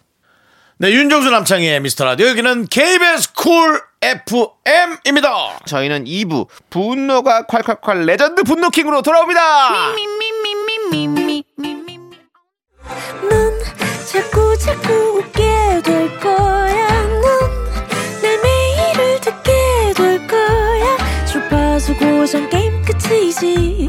네, 0.79 0.91
윤정수 0.91 1.31
남창희의 1.31 1.81
미스터 1.81 2.05
라디오 2.05 2.27
여기는 2.29 2.67
KBS 2.67 3.35
Cool 3.35 3.83
FM입니다. 4.01 5.61
저희는 5.67 6.05
2부 6.05 6.49
분노가 6.71 7.47
콸콸콸 7.47 8.05
레전드 8.07 8.43
분노킹으로 8.43 9.03
돌아옵니다. 9.03 9.93
넌 13.31 13.61
자꾸 14.13 14.59
자꾸 14.59 14.93
웃게 15.19 15.43
될 15.85 16.19
거야. 16.19 17.03
넌내 18.23 18.37
매일을 18.43 19.21
듣게 19.21 19.53
될 19.97 20.27
거야. 20.27 21.25
주파수 21.27 21.95
고정 21.97 22.51
게임 22.51 22.83
끝이지. 22.85 23.89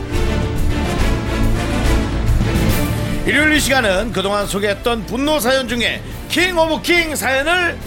일요일 3.25 3.53
이 3.53 3.59
시간은 3.59 4.13
그동안 4.13 4.47
소개했던 4.47 5.05
분노 5.05 5.39
사연 5.39 5.67
중에 5.67 6.01
king 6.29 6.57
of 6.57 6.81
king 6.81 7.15
사연을 7.15 7.77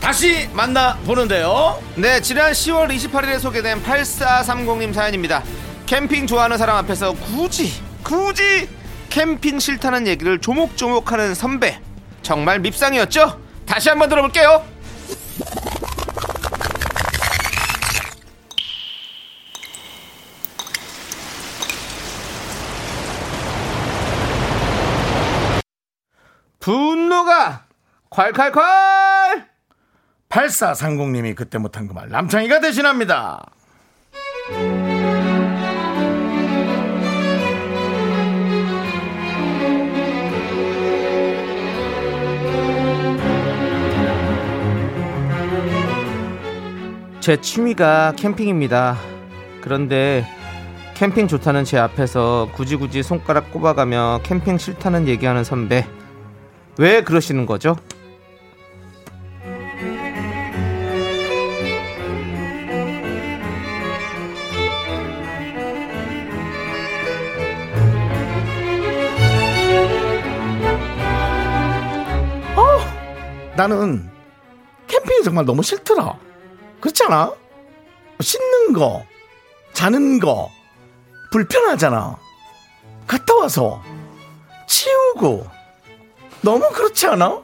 다시 0.00 0.48
만나보는데요 0.54 1.82
네, 1.96 2.20
지난 2.22 2.52
10월 2.52 2.88
28일에 2.88 3.38
소개된 3.38 3.82
8430님 3.82 4.94
사연입니다. 4.94 5.42
캠핑 5.86 6.26
좋아하는 6.26 6.56
사람 6.56 6.76
앞에서 6.76 7.12
굳이, 7.12 7.72
굳이 8.02 8.68
캠핑 9.10 9.58
싫다는 9.58 10.06
얘기를 10.06 10.38
조목조목 10.38 11.12
하는 11.12 11.34
선배. 11.34 11.80
정말 12.22 12.60
밉상이었죠? 12.60 13.40
다시 13.66 13.88
한번 13.88 14.08
들어볼게요. 14.08 14.64
분노가 26.68 27.64
콸콸콸! 28.10 28.60
8430님이 30.28 31.34
그때 31.34 31.56
못한 31.56 31.88
그 31.88 31.94
말 31.94 32.10
남창희가 32.10 32.60
대신합니다 32.60 33.40
제 47.20 47.40
취미가 47.40 48.12
캠핑입니다. 48.16 48.96
그런데 49.62 50.24
캠핑 50.94 51.28
좋다는 51.28 51.64
제 51.64 51.78
앞에서 51.78 52.48
굳이 52.54 52.76
굳이 52.76 53.02
손가락 53.02 53.50
꼽아가며 53.52 54.20
캠핑 54.22 54.58
싫다는 54.58 55.08
얘기하는 55.08 55.44
선배. 55.44 55.86
왜 56.78 57.02
그러시는 57.02 57.44
거죠? 57.44 57.76
어, 72.54 73.56
나는 73.56 74.08
캠핑이 74.86 75.24
정말 75.24 75.44
너무 75.44 75.64
싫더라. 75.64 76.16
그렇지 76.80 77.02
않아? 77.04 77.34
씻는 78.20 78.72
거, 78.72 79.04
자는 79.72 80.20
거, 80.20 80.48
불편하잖아. 81.32 82.16
갔다 83.08 83.34
와서 83.34 83.82
치우고, 84.68 85.57
너무 86.42 86.68
그렇지 86.70 87.06
않아? 87.06 87.42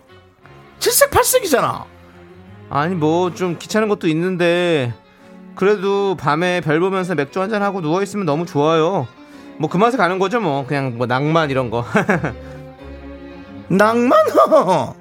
칠색팔색이잖아. 0.78 1.86
아니 2.70 2.94
뭐 2.94 3.30
좀 3.34 3.56
귀찮은 3.58 3.88
것도 3.88 4.08
있는데 4.08 4.92
그래도 5.54 6.16
밤에 6.16 6.60
별 6.60 6.80
보면서 6.80 7.14
맥주 7.14 7.40
한잔 7.40 7.62
하고 7.62 7.80
누워 7.80 8.02
있으면 8.02 8.26
너무 8.26 8.46
좋아요. 8.46 9.06
뭐 9.58 9.68
그 9.70 9.76
맛에 9.76 9.96
가는 9.96 10.18
거죠 10.18 10.40
뭐 10.40 10.66
그냥 10.66 10.96
뭐 10.98 11.06
낭만 11.06 11.50
이런 11.50 11.70
거. 11.70 11.84
낭만? 13.68 14.18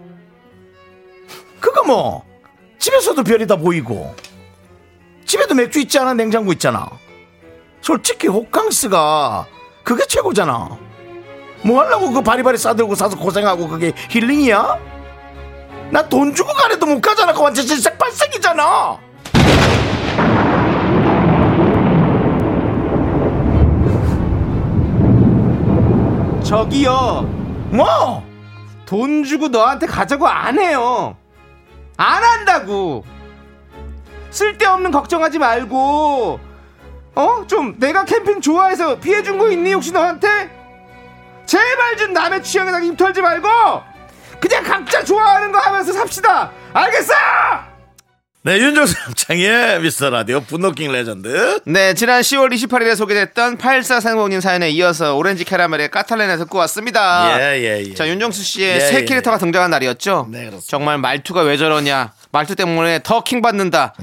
그거 1.60 1.84
뭐 1.84 2.24
집에서도 2.80 3.24
별이 3.24 3.48
다 3.48 3.56
보이고 3.56 4.14
집에도 5.26 5.56
맥주 5.56 5.80
있지 5.80 5.98
않아 6.00 6.14
냉장고 6.14 6.52
있잖아 6.52 6.90
솔직히 7.82 8.28
호캉스가 8.28 9.48
그게 9.84 10.06
최고잖아 10.06 10.78
뭐 11.64 11.82
하려고 11.82 12.12
그 12.12 12.22
바리바리 12.22 12.58
싸들고 12.58 12.96
사서 12.96 13.18
고생하고 13.18 13.68
그게 13.68 13.94
힐링이야? 14.10 14.78
나 15.92 16.10
돈 16.10 16.34
주고 16.34 16.52
가래도 16.54 16.86
못 16.86 17.00
가잖아 17.02 17.32
그거 17.34 17.46
완전 17.46 17.66
질색팔색이잖아 17.66 18.98
저기요 26.44 27.28
뭐? 27.72 28.24
돈 28.86 29.24
주고 29.24 29.48
너한테 29.48 29.88
가자고 29.88 30.28
안 30.28 30.60
해요. 30.60 31.16
안 31.98 32.24
한다고. 32.24 33.04
쓸데없는 34.30 34.92
걱정하지 34.92 35.40
말고 35.40 36.40
어? 37.16 37.44
좀 37.48 37.76
내가 37.80 38.04
캠핑 38.06 38.42
좋아해서 38.42 39.00
피해 39.00 39.24
준 39.24 39.38
거 39.40 39.50
있니 39.50 39.74
혹시 39.74 39.92
너한테? 39.92 40.50
제발 41.58 41.98
좀 41.98 42.14
남의 42.14 42.42
취향에다 42.42 42.80
입 42.80 42.98
털지 42.98 43.22
말고 43.22 43.48
그냥 44.40 44.64
각자 44.64 45.04
좋아하는 45.04 45.52
거 45.52 45.60
하면서 45.60 45.94
삽시다. 45.94 46.52
알겠어? 46.74 47.14
네 48.46 48.58
윤정수 48.58 48.96
남창의 49.06 49.80
미스터 49.82 50.10
라디오 50.10 50.42
분노킹 50.42 50.92
레전드 50.92 51.60
네, 51.66 51.94
지난 51.94 52.22
10월 52.22 52.52
28일에 52.52 52.96
소개됐던 52.96 53.58
8430님 53.58 54.42
사연에 54.42 54.70
이어서 54.72 55.16
오렌지 55.16 55.46
캐러멜의 55.46 55.92
까탈레나 55.92 56.38
듣고 56.38 56.58
왔습니다. 56.58 57.40
예 57.40 57.62
예 57.64 57.84
예. 57.88 57.94
자, 57.94 58.08
윤정수 58.08 58.44
씨의 58.44 58.76
예, 58.76 58.80
새 58.80 58.96
예. 59.02 59.06
캐릭터가 59.06 59.38
등장한 59.38 59.70
날이었죠? 59.70 60.28
네, 60.32 60.40
그렇습니다. 60.40 60.66
정말 60.68 60.98
말투가 60.98 61.42
왜 61.44 61.56
저러냐? 61.56 62.12
말투 62.34 62.56
때문에 62.56 63.00
더 63.04 63.24
킹받는다. 63.24 63.94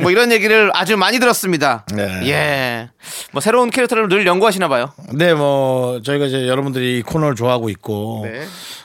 뭐 0.00 0.10
이런 0.10 0.32
얘기를 0.32 0.70
아주 0.74 0.96
많이 0.96 1.20
들었습니다. 1.20 1.84
음. 1.92 1.96
네. 1.96 2.28
예. 2.30 2.88
뭐 3.32 3.40
새로운 3.42 3.70
캐릭터를 3.70 4.08
늘 4.08 4.26
연구하시나 4.26 4.68
봐요. 4.68 4.90
네, 5.12 5.34
뭐 5.34 6.00
저희가 6.02 6.24
이제 6.24 6.48
여러분들이 6.48 6.98
이 6.98 7.02
코너를 7.02 7.36
좋아하고 7.36 7.68
있고 7.68 8.22
네. 8.24 8.40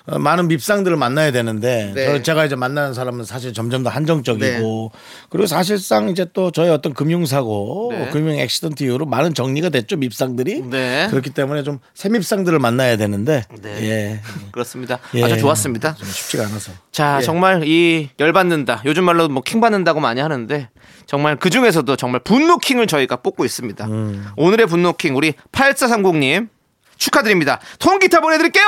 어, 0.07 0.19
많은 0.19 0.47
밉상들을 0.49 0.97
만나야 0.97 1.31
되는데 1.31 1.93
네. 1.95 2.05
저 2.05 2.21
제가 2.23 2.45
이제 2.45 2.55
만나는 2.55 2.93
사람은 2.93 3.23
사실 3.23 3.53
점점 3.53 3.83
더 3.83 3.89
한정적이고 3.89 4.91
그리고 5.29 5.47
사실상 5.47 6.09
이제 6.09 6.25
또 6.33 6.51
저희 6.51 6.69
어떤 6.69 6.93
금융사고 6.93 7.93
네. 7.93 8.09
금융 8.09 8.37
액시던트 8.37 8.83
이후로 8.83 9.05
많은 9.05 9.33
정리가 9.33 9.69
됐죠 9.69 9.95
밉상들이 9.97 10.63
네. 10.69 11.07
그렇기 11.09 11.29
때문에 11.29 11.63
좀 11.63 11.79
새 11.93 12.07
밉상들을 12.09 12.59
만나야 12.59 12.95
되는데 12.97 13.43
네. 13.61 13.69
예, 13.89 14.19
그렇습니다. 14.51 14.99
예. 15.15 15.23
아주 15.23 15.37
좋았습니다. 15.37 15.95
좀 15.95 16.07
쉽지가 16.07 16.45
않아서 16.45 16.71
자, 16.91 17.17
예. 17.19 17.25
정말 17.25 17.63
이 17.65 18.09
열받는다. 18.19 18.81
요즘 18.89 19.03
말로 19.05 19.27
뭐 19.29 19.43
킹 19.43 19.61
받는다고 19.61 19.99
많이 19.99 20.19
하는데 20.19 20.69
정말 21.05 21.35
그 21.35 21.49
중에서도 21.51 21.95
정말 21.95 22.21
분노킹을 22.23 22.87
저희가 22.87 23.17
뽑고 23.17 23.45
있습니다. 23.45 23.85
음. 23.85 24.25
오늘의 24.35 24.65
분노킹 24.67 25.15
우리 25.15 25.33
8430님 25.51 26.49
축하드립니다. 26.97 27.59
통기타 27.79 28.19
보내드릴게요. 28.19 28.65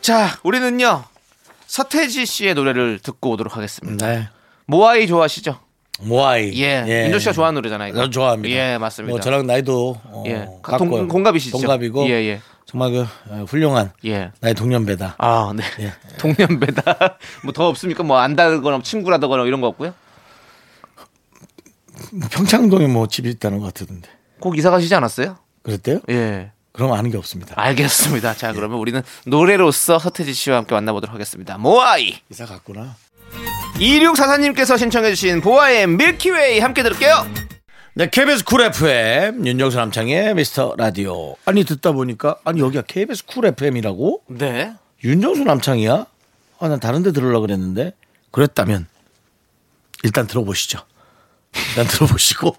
자, 0.00 0.38
우리는요 0.42 1.04
서태지 1.66 2.26
씨의 2.26 2.54
노래를 2.54 2.98
듣고 3.02 3.30
오도록 3.30 3.56
하겠습니다. 3.56 4.06
네. 4.06 4.28
모아이 4.66 5.06
좋아하시죠? 5.06 5.58
모아이 6.02 6.50
예, 6.62 7.04
윤조 7.04 7.18
씨가 7.18 7.32
좋아하는 7.32 7.56
노래잖아요. 7.56 7.90
이거. 7.90 8.04
저 8.04 8.10
좋아합니다. 8.10 8.54
예, 8.54 8.78
맞습니다. 8.78 9.10
뭐 9.12 9.20
저랑 9.20 9.46
나이도 9.46 10.00
어, 10.04 10.24
예. 10.26 10.46
동, 10.78 11.06
공갑이시죠? 11.08 11.58
동갑이고 11.58 12.06
예, 12.08 12.12
예, 12.12 12.40
정말 12.70 12.92
그 12.92 13.00
어, 13.28 13.44
훌륭한 13.48 13.90
예. 14.04 14.30
나의 14.40 14.54
동년배다. 14.54 15.16
아, 15.18 15.52
네. 15.56 15.64
예. 15.80 15.92
동년배다. 16.18 17.18
뭐 17.42 17.52
더 17.52 17.66
없습니까? 17.68 18.04
뭐 18.04 18.18
안다거나 18.18 18.80
친구라거나 18.82 19.44
이런 19.44 19.60
거 19.60 19.66
없고요. 19.66 19.92
뭐 22.12 22.28
평창동에 22.30 22.86
뭐 22.86 23.08
집이 23.08 23.28
있다는 23.30 23.58
것 23.58 23.74
같던데. 23.74 24.08
꼭 24.38 24.56
이사 24.56 24.70
가시지 24.70 24.94
않았어요? 24.94 25.36
그랬대요? 25.64 25.98
예. 26.10 26.52
그럼 26.72 26.92
아는 26.92 27.10
게 27.10 27.18
없습니다. 27.18 27.54
알겠습니다. 27.56 28.34
자, 28.34 28.52
그러면 28.52 28.78
우리는 28.78 29.02
노래로서 29.26 29.98
서태지 29.98 30.32
씨와 30.32 30.58
함께 30.58 30.74
만나보도록 30.76 31.12
하겠습니다. 31.12 31.58
모아이. 31.58 32.20
이사 32.30 32.46
갔구나. 32.46 32.94
2644님께서 33.74 34.78
신청해주신 34.78 35.40
보아의 35.40 35.88
밀키웨이 35.88 36.60
함께 36.60 36.84
들을게요. 36.84 37.26
네, 37.94 38.08
KBS 38.08 38.44
쿨 38.44 38.62
FM 38.62 39.46
윤정수 39.46 39.76
남창의 39.76 40.34
미스터 40.34 40.74
라디오. 40.78 41.34
아니 41.44 41.64
듣다 41.64 41.92
보니까 41.92 42.36
아니 42.44 42.60
여기가 42.60 42.82
KBS 42.86 43.26
쿨 43.26 43.46
FM이라고? 43.46 44.22
네. 44.28 44.72
윤정수 45.02 45.44
남창이야? 45.44 46.06
아, 46.60 46.68
난 46.68 46.78
다른 46.78 47.02
데 47.02 47.12
들으려고 47.12 47.42
그랬는데. 47.42 47.92
그랬다면 48.30 48.86
일단 50.04 50.26
들어보시죠. 50.26 50.78
일단 51.70 51.86
들어보시고 51.88 52.54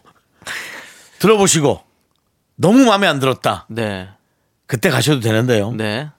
들어보시고 1.19 1.81
너무 2.55 2.83
마음에 2.85 3.07
안 3.07 3.19
들었다. 3.19 3.65
네. 3.69 4.09
그때 4.67 4.89
가셔도 4.89 5.21
되는데요. 5.21 5.71
네. 5.71 6.09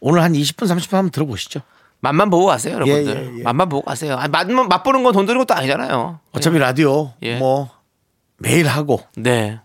오늘 0.00 0.22
한 0.22 0.32
20분 0.32 0.66
30분 0.66 0.92
한번 0.92 1.10
들어보시죠. 1.10 1.60
맛만 2.00 2.30
보고 2.30 2.46
가세요, 2.46 2.74
여러분들. 2.76 3.16
예, 3.16 3.34
예, 3.34 3.38
예. 3.40 3.42
맛만 3.42 3.68
보고 3.68 3.84
가세요. 3.84 4.16
아니, 4.16 4.30
맛만 4.30 4.68
맛보는 4.68 5.02
건 5.02 5.12
돈 5.12 5.26
드는 5.26 5.38
것도 5.38 5.54
아니잖아요. 5.54 6.20
어차피 6.32 6.58
라디오 6.58 7.12
예. 7.22 7.36
뭐 7.38 7.68
매일 8.38 8.66
하고 8.66 9.02
네. 9.16 9.60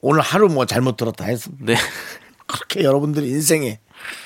오늘 0.00 0.20
하루 0.20 0.48
뭐 0.48 0.66
잘못 0.66 0.96
들었다 0.96 1.24
해서 1.24 1.50
네. 1.58 1.74
그렇게 2.46 2.84
여러분들이 2.84 3.28
인생에 3.28 3.80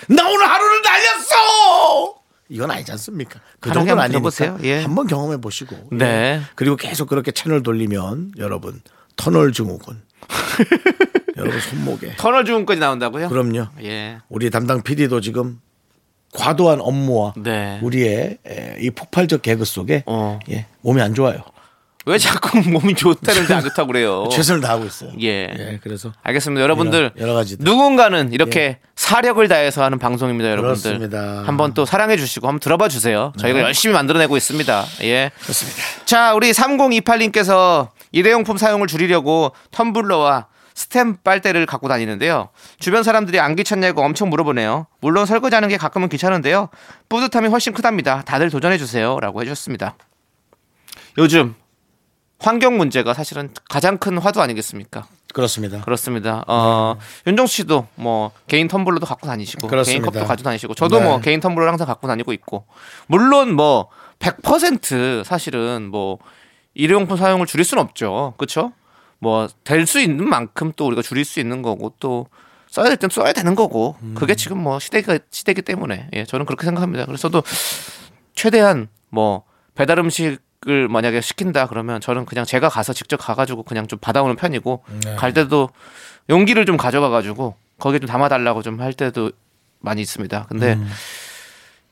나 0.08 0.28
오늘 0.28 0.46
하루를 0.46 0.82
날렸어 0.82 2.14
이건 2.48 2.70
아니지 2.70 2.92
않습니까? 2.92 3.40
그 3.60 3.72
정도는 3.72 4.02
아니니까. 4.02 4.58
예. 4.62 4.82
한번 4.82 5.06
경험해 5.06 5.38
보시고 5.38 5.88
네. 5.92 6.04
예. 6.04 6.40
그리고 6.54 6.76
계속 6.76 7.08
그렇게 7.08 7.30
채널 7.32 7.62
돌리면 7.62 8.32
여러분 8.36 8.82
터널 9.16 9.52
증후군 9.52 10.02
여러분 11.38 11.60
손목에 11.60 12.16
터널 12.16 12.44
주문까지 12.44 12.80
나온다고요? 12.80 13.28
그럼요 13.28 13.68
예. 13.82 14.18
우리 14.28 14.50
담당 14.50 14.82
PD도 14.82 15.20
지금 15.20 15.60
과도한 16.34 16.80
업무와 16.80 17.34
네. 17.36 17.78
우리의 17.82 18.38
에, 18.46 18.76
이 18.80 18.90
폭발적 18.90 19.42
개그 19.42 19.64
속에 19.64 20.02
어. 20.06 20.38
예, 20.50 20.66
몸이 20.80 21.00
안 21.00 21.14
좋아요 21.14 21.42
왜 22.06 22.18
자꾸 22.18 22.58
몸이 22.68 22.94
좋다는데 22.94 23.54
안 23.54 23.62
좋다고 23.62 23.88
그래요? 23.88 24.28
최선을 24.32 24.60
다하고 24.60 24.84
있어요 24.86 25.12
예. 25.20 25.78
그래서 25.82 26.12
알겠습니다. 26.22 26.60
여러분들 26.62 27.12
여러- 27.18 27.34
가지들. 27.34 27.64
누군가는 27.64 28.32
이렇게 28.32 28.78
사력을 28.96 29.46
다해서 29.48 29.82
하는 29.84 29.98
방송입니다, 29.98 30.50
여러분들. 30.50 30.98
그렇습니다. 30.98 31.42
한번 31.46 31.74
또 31.74 31.84
사랑해 31.84 32.16
주시고 32.16 32.46
한번 32.48 32.60
들어봐 32.60 32.88
주세요. 32.88 33.32
저희가 33.38 33.60
열심히 33.60 33.94
만들어내고 33.94 34.36
있습니다. 34.36 34.84
예. 35.02 35.30
좋습니다 35.46 35.78
자, 36.04 36.34
우리 36.34 36.50
3028님께서 36.52 37.88
일회용품 38.12 38.56
사용을 38.56 38.86
줄이려고 38.88 39.52
텀블러와 39.70 40.46
스템 40.74 41.16
빨대를 41.22 41.66
갖고 41.66 41.86
다니는데요. 41.88 42.48
주변 42.78 43.02
사람들이 43.02 43.38
안 43.40 43.54
귀찮냐고 43.56 44.02
엄청 44.02 44.30
물어보네요. 44.30 44.86
물론 45.00 45.26
설거지하는 45.26 45.68
게 45.68 45.76
가끔은 45.76 46.08
귀찮은데요. 46.08 46.68
뿌듯함이 47.08 47.48
훨씬 47.48 47.72
크답니다. 47.74 48.22
다들 48.22 48.50
도전해 48.50 48.78
주세요라고 48.78 49.42
해주셨습니다. 49.42 49.96
요즘 51.18 51.54
환경 52.42 52.76
문제가 52.76 53.14
사실은 53.14 53.50
가장 53.68 53.98
큰 53.98 54.18
화두 54.18 54.40
아니겠습니까? 54.40 55.06
그렇습니다 55.32 55.80
그렇습니다. 55.80 56.44
어, 56.46 56.98
윤정수 57.26 57.54
씨도 57.56 57.86
뭐 57.94 58.32
개인 58.48 58.68
텀블러도 58.68 59.06
갖고 59.06 59.26
다니시고 59.26 59.66
그렇습니다. 59.68 60.02
개인 60.02 60.12
컵도 60.12 60.26
가지고 60.26 60.44
다니시고 60.44 60.74
저도 60.74 60.98
네. 60.98 61.04
뭐 61.06 61.20
개인 61.20 61.40
텀블러 61.40 61.66
항상 61.66 61.86
갖고 61.86 62.06
다니고 62.06 62.32
있고 62.34 62.66
물론 63.06 63.54
뭐 63.54 63.88
100% 64.18 65.24
사실은 65.24 65.88
뭐 65.90 66.18
일회용품 66.74 67.16
사용을 67.16 67.46
줄일 67.46 67.64
수는 67.64 67.82
없죠. 67.82 68.34
그렇죠? 68.36 68.72
뭐 69.20 69.48
될 69.64 69.86
수 69.86 70.00
있는 70.00 70.28
만큼 70.28 70.72
또 70.76 70.86
우리가 70.86 71.00
줄일 71.02 71.24
수 71.24 71.40
있는 71.40 71.62
거고 71.62 71.94
또 72.00 72.26
써야 72.68 72.86
될 72.88 72.96
땐 72.96 73.08
써야 73.10 73.32
되는 73.32 73.54
거고 73.54 73.96
음. 74.02 74.14
그게 74.16 74.34
지금 74.34 74.58
뭐 74.58 74.78
시대가 74.80 75.18
시대기 75.30 75.62
때문에 75.62 76.08
예, 76.12 76.24
저는 76.24 76.44
그렇게 76.46 76.64
생각합니다. 76.64 77.06
그래서 77.06 77.22
저도 77.28 77.42
최대한 78.34 78.88
뭐 79.10 79.44
배달 79.74 79.98
음식 79.98 80.38
을 80.68 80.86
만약에 80.88 81.20
시킨다 81.20 81.66
그러면 81.66 82.00
저는 82.00 82.24
그냥 82.24 82.44
제가 82.44 82.68
가서 82.68 82.92
직접 82.92 83.16
가가지고 83.16 83.64
그냥 83.64 83.88
좀 83.88 83.98
받아오는 83.98 84.36
편이고 84.36 84.84
네. 85.04 85.16
갈 85.16 85.32
때도 85.32 85.70
용기를 86.30 86.66
좀 86.66 86.76
가져가가지고 86.76 87.56
거기에 87.80 87.98
좀 87.98 88.06
담아달라고 88.08 88.62
좀 88.62 88.80
할 88.80 88.92
때도 88.92 89.32
많이 89.80 90.00
있습니다. 90.02 90.46
근데 90.48 90.78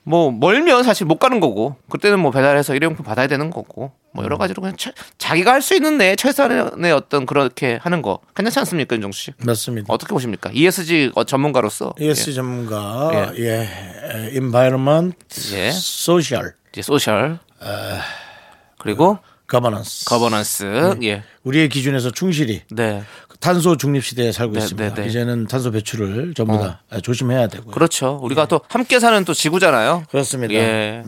뭐 0.03 0.31
멀면 0.31 0.83
사실 0.85 1.05
못 1.07 1.19
가는 1.19 1.41
거고 1.41 1.77
그때는 1.91 2.21
뭐 2.21 2.31
배달해서 2.31 2.75
일회용품 2.77 3.05
받아야 3.05 3.27
되는 3.27 3.51
거고 3.51 3.93
뭐 4.13 4.25
여러 4.25 4.39
가지로 4.39 4.63
그냥 4.63 4.77
최- 4.77 4.93
자기가 5.19 5.53
할 5.53 5.61
수 5.63 5.75
있는 5.75 5.99
내 5.99 6.15
최선의 6.17 6.93
어떤 6.93 7.27
그렇게 7.27 7.79
하는 7.83 8.01
거 8.03 8.21
괜찮지 8.35 8.59
않습니까 8.61 8.95
윤정수 8.97 9.21
씨? 9.21 9.33
맞습니다. 9.45 9.93
어떻게 9.93 10.11
보십니까? 10.15 10.51
ESG 10.53 11.11
어, 11.17 11.25
전문가로서 11.25 11.93
ESG 11.99 12.35
전문가, 12.35 13.33
예, 13.37 13.63
에, 13.63 14.31
environment, 14.33 15.17
예. 15.55 15.67
social, 15.69 16.53
이제 16.73 16.83
social 16.83 17.39
그리고 18.81 19.19
governance. 19.49 20.05
governance 20.07 20.99
예. 21.03 21.23
우리의 21.45 21.69
기준에서 21.69 22.11
충실히 22.11 22.63
네. 22.71 23.03
탄소 23.41 23.77
중립 23.77 24.05
시대에 24.05 24.33
살고 24.33 24.55
네, 24.55 24.61
있습니다. 24.61 24.95
네, 24.95 25.03
네. 25.03 25.09
이제는 25.09 25.47
탄소 25.47 25.71
배출을 25.71 26.35
전부 26.35 26.59
다 26.59 26.83
조심해야 27.03 27.49
되고요. 27.49 27.73
그렇죠. 27.73 28.19
우리가 28.23 28.47
또 28.47 28.61
함께 28.69 29.01
사는 29.01 29.25
또 29.25 29.35
지구잖아요. 29.35 30.05
그렇습니다. 30.11 30.55
예. 30.55 31.03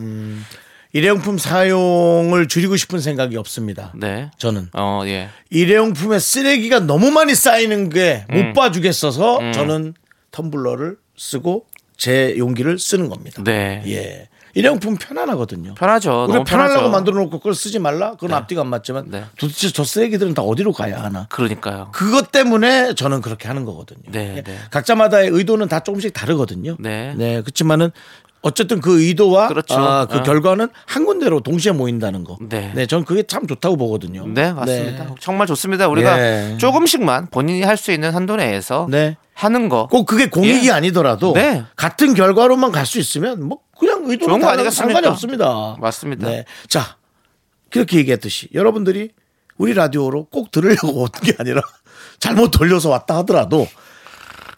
일회용품 0.93 1.39
사용을 1.39 2.47
줄이고 2.47 2.75
싶은 2.75 2.99
생각이 2.99 3.35
없습니다. 3.37 3.93
네. 3.95 4.29
저는 4.37 4.69
어, 4.73 5.01
예. 5.05 5.29
일회용품에 5.49 6.19
쓰레기가 6.19 6.81
너무 6.81 7.11
많이 7.11 7.33
쌓이는 7.33 7.89
게못 7.89 8.29
음. 8.31 8.53
봐주겠어서 8.53 9.51
저는 9.53 9.95
텀블러를 10.31 10.97
쓰고 11.17 11.65
제 11.97 12.35
용기를 12.37 12.77
쓰는 12.77 13.09
겁니다. 13.09 13.41
네. 13.43 13.81
예. 13.87 14.27
일회용품 14.55 14.97
편안하거든요. 14.97 15.73
편하죠. 15.73 16.27
우리 16.29 16.43
편하려고. 16.43 16.89
만들어 16.89 17.17
놓고 17.21 17.39
그걸 17.39 17.55
쓰지 17.55 17.79
말라? 17.79 18.11
그건 18.11 18.33
앞뒤가 18.33 18.61
안 18.61 18.67
맞지만 18.67 19.05
네. 19.09 19.25
도대체 19.37 19.71
저 19.71 19.83
쓰레기들은 19.83 20.33
다 20.35 20.43
어디로 20.43 20.73
가야 20.73 21.03
하나? 21.03 21.25
그러니까요. 21.29 21.89
그것 21.91 22.31
때문에 22.31 22.93
저는 22.93 23.21
그렇게 23.21 23.47
하는 23.47 23.65
거거든요. 23.65 24.03
네, 24.11 24.35
예. 24.37 24.41
네. 24.43 24.57
각자마다의 24.69 25.29
의도는 25.29 25.67
다 25.69 25.79
조금씩 25.79 26.13
다르거든요. 26.13 26.75
네. 26.79 27.15
그렇지만은 27.41 27.91
어쨌든 28.43 28.81
그 28.81 29.01
의도와 29.01 29.47
그렇죠. 29.47 29.73
아, 29.75 30.05
그 30.05 30.17
어. 30.17 30.23
결과는 30.23 30.67
한 30.85 31.05
군데로 31.05 31.39
동시에 31.39 31.71
모인다는 31.71 32.23
거. 32.25 32.37
네. 32.41 32.85
저는 32.85 33.05
그게 33.05 33.23
참 33.23 33.47
좋다고 33.47 33.77
보거든요. 33.77 34.27
네, 34.27 34.51
맞습니다. 34.53 35.03
네. 35.05 35.15
정말 35.21 35.47
좋습니다. 35.47 35.87
우리가 35.87 36.19
예. 36.19 36.57
조금씩만 36.59 37.27
본인이 37.31 37.63
할 37.63 37.77
수 37.77 37.91
있는 37.91 38.13
한도 38.13 38.35
내에서 38.35 38.85
네. 38.89 39.15
하는 39.33 39.69
거. 39.69 39.87
꼭 39.87 40.05
그게 40.05 40.27
공익이 40.29 40.67
예. 40.67 40.71
아니더라도 40.71 41.33
네. 41.33 41.63
같은 41.77 42.13
결과로만 42.13 42.71
갈 42.71 42.85
수 42.85 42.99
있으면 42.99 43.47
뭐 43.47 43.59
그냥 43.79 44.03
거 44.03 44.17
다른 44.17 44.43
아니겠습니까? 44.45 44.71
상관이 44.71 45.07
없습니다. 45.07 45.77
맞습니다. 45.79 46.27
네. 46.29 46.45
자, 46.67 46.97
그렇게 47.71 47.97
얘기했듯이 47.97 48.49
여러분들이 48.53 49.11
우리 49.57 49.73
라디오로 49.73 50.25
꼭 50.25 50.51
들으려고 50.51 50.99
온 51.03 51.07
게 51.23 51.33
아니라 51.39 51.61
잘못 52.19 52.51
돌려서 52.51 52.89
왔다 52.89 53.17
하더라도 53.19 53.67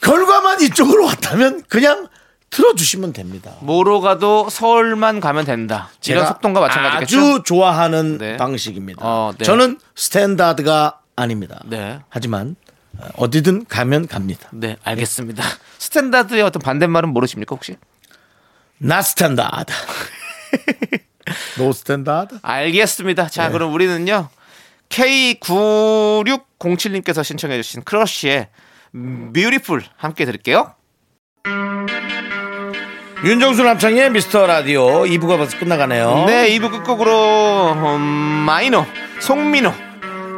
결과만 0.01 0.61
이쪽으로 0.61 1.05
왔다면 1.05 1.63
그냥 1.67 2.07
틀어주시면 2.55 3.11
됩니다. 3.11 3.51
뭐로 3.59 3.99
가도 3.99 4.49
서울만 4.49 5.19
가면 5.19 5.43
된다. 5.43 5.89
이런 6.07 6.25
속담과 6.25 6.61
마찬가지겠죠. 6.61 7.19
아주 7.19 7.41
좋아하는 7.43 8.17
네. 8.17 8.37
방식입니다. 8.37 9.01
어, 9.03 9.33
네. 9.37 9.43
저는 9.43 9.77
스탠다드가 9.93 11.01
아닙니다. 11.17 11.59
네. 11.65 11.99
하지만 12.07 12.55
어, 12.97 13.09
어디든 13.17 13.65
가면 13.65 14.07
갑니다. 14.07 14.47
네, 14.53 14.77
알겠습니다. 14.85 15.43
스탠다드의 15.79 16.43
어떤 16.43 16.61
반대말은 16.61 17.09
모르십니까 17.09 17.53
혹시? 17.53 17.75
Not 18.77 19.01
standard. 19.01 19.73
No 21.59 21.73
standard? 21.73 22.39
알겠습니다. 22.41 23.23
네. 23.23 23.29
자, 23.29 23.49
그럼 23.49 23.73
우리는요. 23.73 24.29
K9607님께서 24.87 27.21
신청해 27.21 27.61
주신 27.61 27.83
크러쉬의 27.83 28.47
뮤리풀 28.93 29.83
함께 29.97 30.23
들을게요. 30.23 30.73
윤정수 33.23 33.63
남창의 33.63 34.11
미스터 34.11 34.45
라디오 34.45 35.03
2부가 35.03 35.37
벌써 35.37 35.57
끝나가네요. 35.57 36.25
네, 36.27 36.49
2부 36.57 36.69
끝곡으로 36.71 37.71
음, 37.73 37.99
마이노, 38.45 38.85
송민호, 39.19 39.73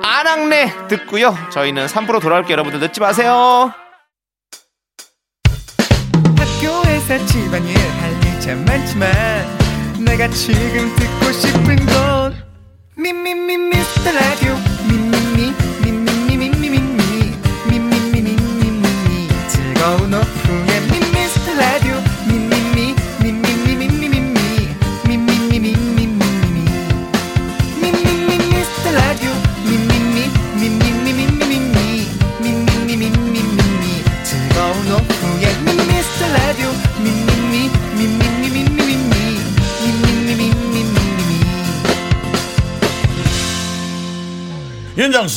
아낙네 0.04 0.88
듣고요. 0.88 1.36
저희는 1.52 1.88
3부로 1.88 2.22
돌아올게요. 2.22 2.54
여러분들 2.54 2.80
늦지 2.80 3.00
마세요. 3.02 3.74
학교에서 6.38 7.26
집안일 7.26 7.76
할일참 7.78 8.64
많지만 8.66 9.10
내가 10.06 10.28
지금 10.30 10.96
듣고 10.96 11.32
싶은 11.34 11.76
건 11.88 12.36
미미미 12.96 13.58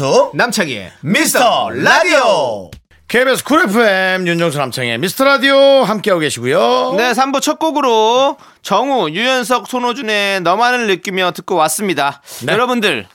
윤정수 0.01 0.31
남창희의 0.33 0.93
미스터 1.03 1.69
라디오 1.69 2.71
KBS 3.07 3.45
쿨 3.45 3.65
FM 3.65 4.27
윤정수 4.27 4.57
남창의 4.57 4.97
미스터 4.97 5.25
라디오 5.25 5.85
함께하고 5.85 6.21
계시고요. 6.21 6.95
네, 6.97 7.13
3부 7.13 7.43
첫 7.43 7.59
곡으로 7.59 8.39
정우, 8.63 9.11
유연석, 9.11 9.69
손호준의 9.69 10.41
너만을 10.41 10.87
느끼며 10.87 11.33
듣고 11.33 11.57
왔습니다. 11.57 12.23
네. 12.47 12.53
여러분들, 12.53 13.07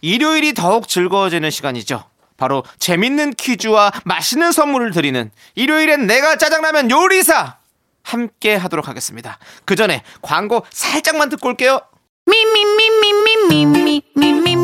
일요일이 0.00 0.54
더욱 0.54 0.88
즐거워지는 0.88 1.50
시간이죠. 1.50 2.02
바로 2.36 2.64
재밌는 2.80 3.34
퀴즈와 3.34 3.92
맛있는 4.04 4.50
선물을 4.50 4.90
드리는 4.90 5.30
일요일엔 5.54 6.08
내가 6.08 6.36
짜장라면 6.36 6.90
요리사 6.90 7.58
함께 8.02 8.56
하도록 8.56 8.88
하겠습니다. 8.88 9.38
그 9.64 9.76
전에 9.76 10.02
광고 10.20 10.66
살짝만 10.70 11.28
듣고 11.28 11.50
올게요. 11.50 11.80
Me, 12.26 14.63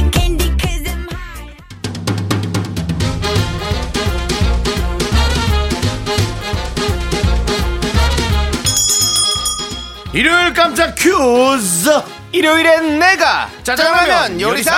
일요일 10.13 10.53
깜짝 10.53 10.93
퀴즈. 10.95 11.89
일요일엔 12.33 12.99
내가 12.99 13.49
짜장라면 13.63 14.39
요리사! 14.41 14.71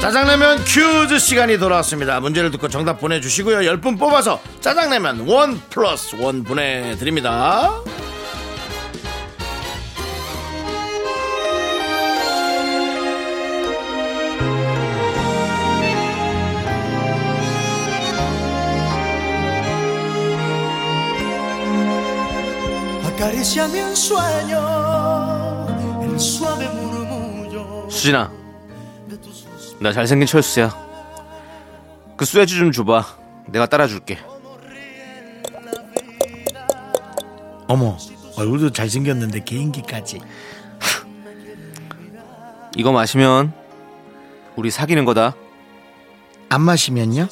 짜장라면 0.00 0.64
퀴즈 0.64 1.18
시간이 1.18 1.58
돌아왔습니다. 1.58 2.20
문제를 2.20 2.50
듣고 2.52 2.68
정답 2.68 3.00
보내주시고요. 3.00 3.58
10분 3.58 3.98
뽑아서 3.98 4.40
짜장라면 4.60 5.28
원 5.28 5.60
플러스 5.68 6.16
원 6.18 6.44
보내드립니다. 6.44 7.70
수진아 27.90 28.30
나 29.80 29.92
잘생긴 29.92 30.26
철수야. 30.26 30.74
그 32.16 32.24
쇠주 32.24 32.58
좀 32.58 32.72
줘봐. 32.72 33.06
내가 33.46 33.66
따라줄게. 33.66 34.18
어머 37.68 37.96
얼굴도 38.36 38.70
잘생겼는데 38.72 39.44
개인기까지. 39.44 40.20
이거 42.76 42.90
마시면 42.92 43.52
우리 44.56 44.70
사귀는 44.70 45.04
거다. 45.04 45.34
안 46.48 46.62
마시면요? 46.62 47.28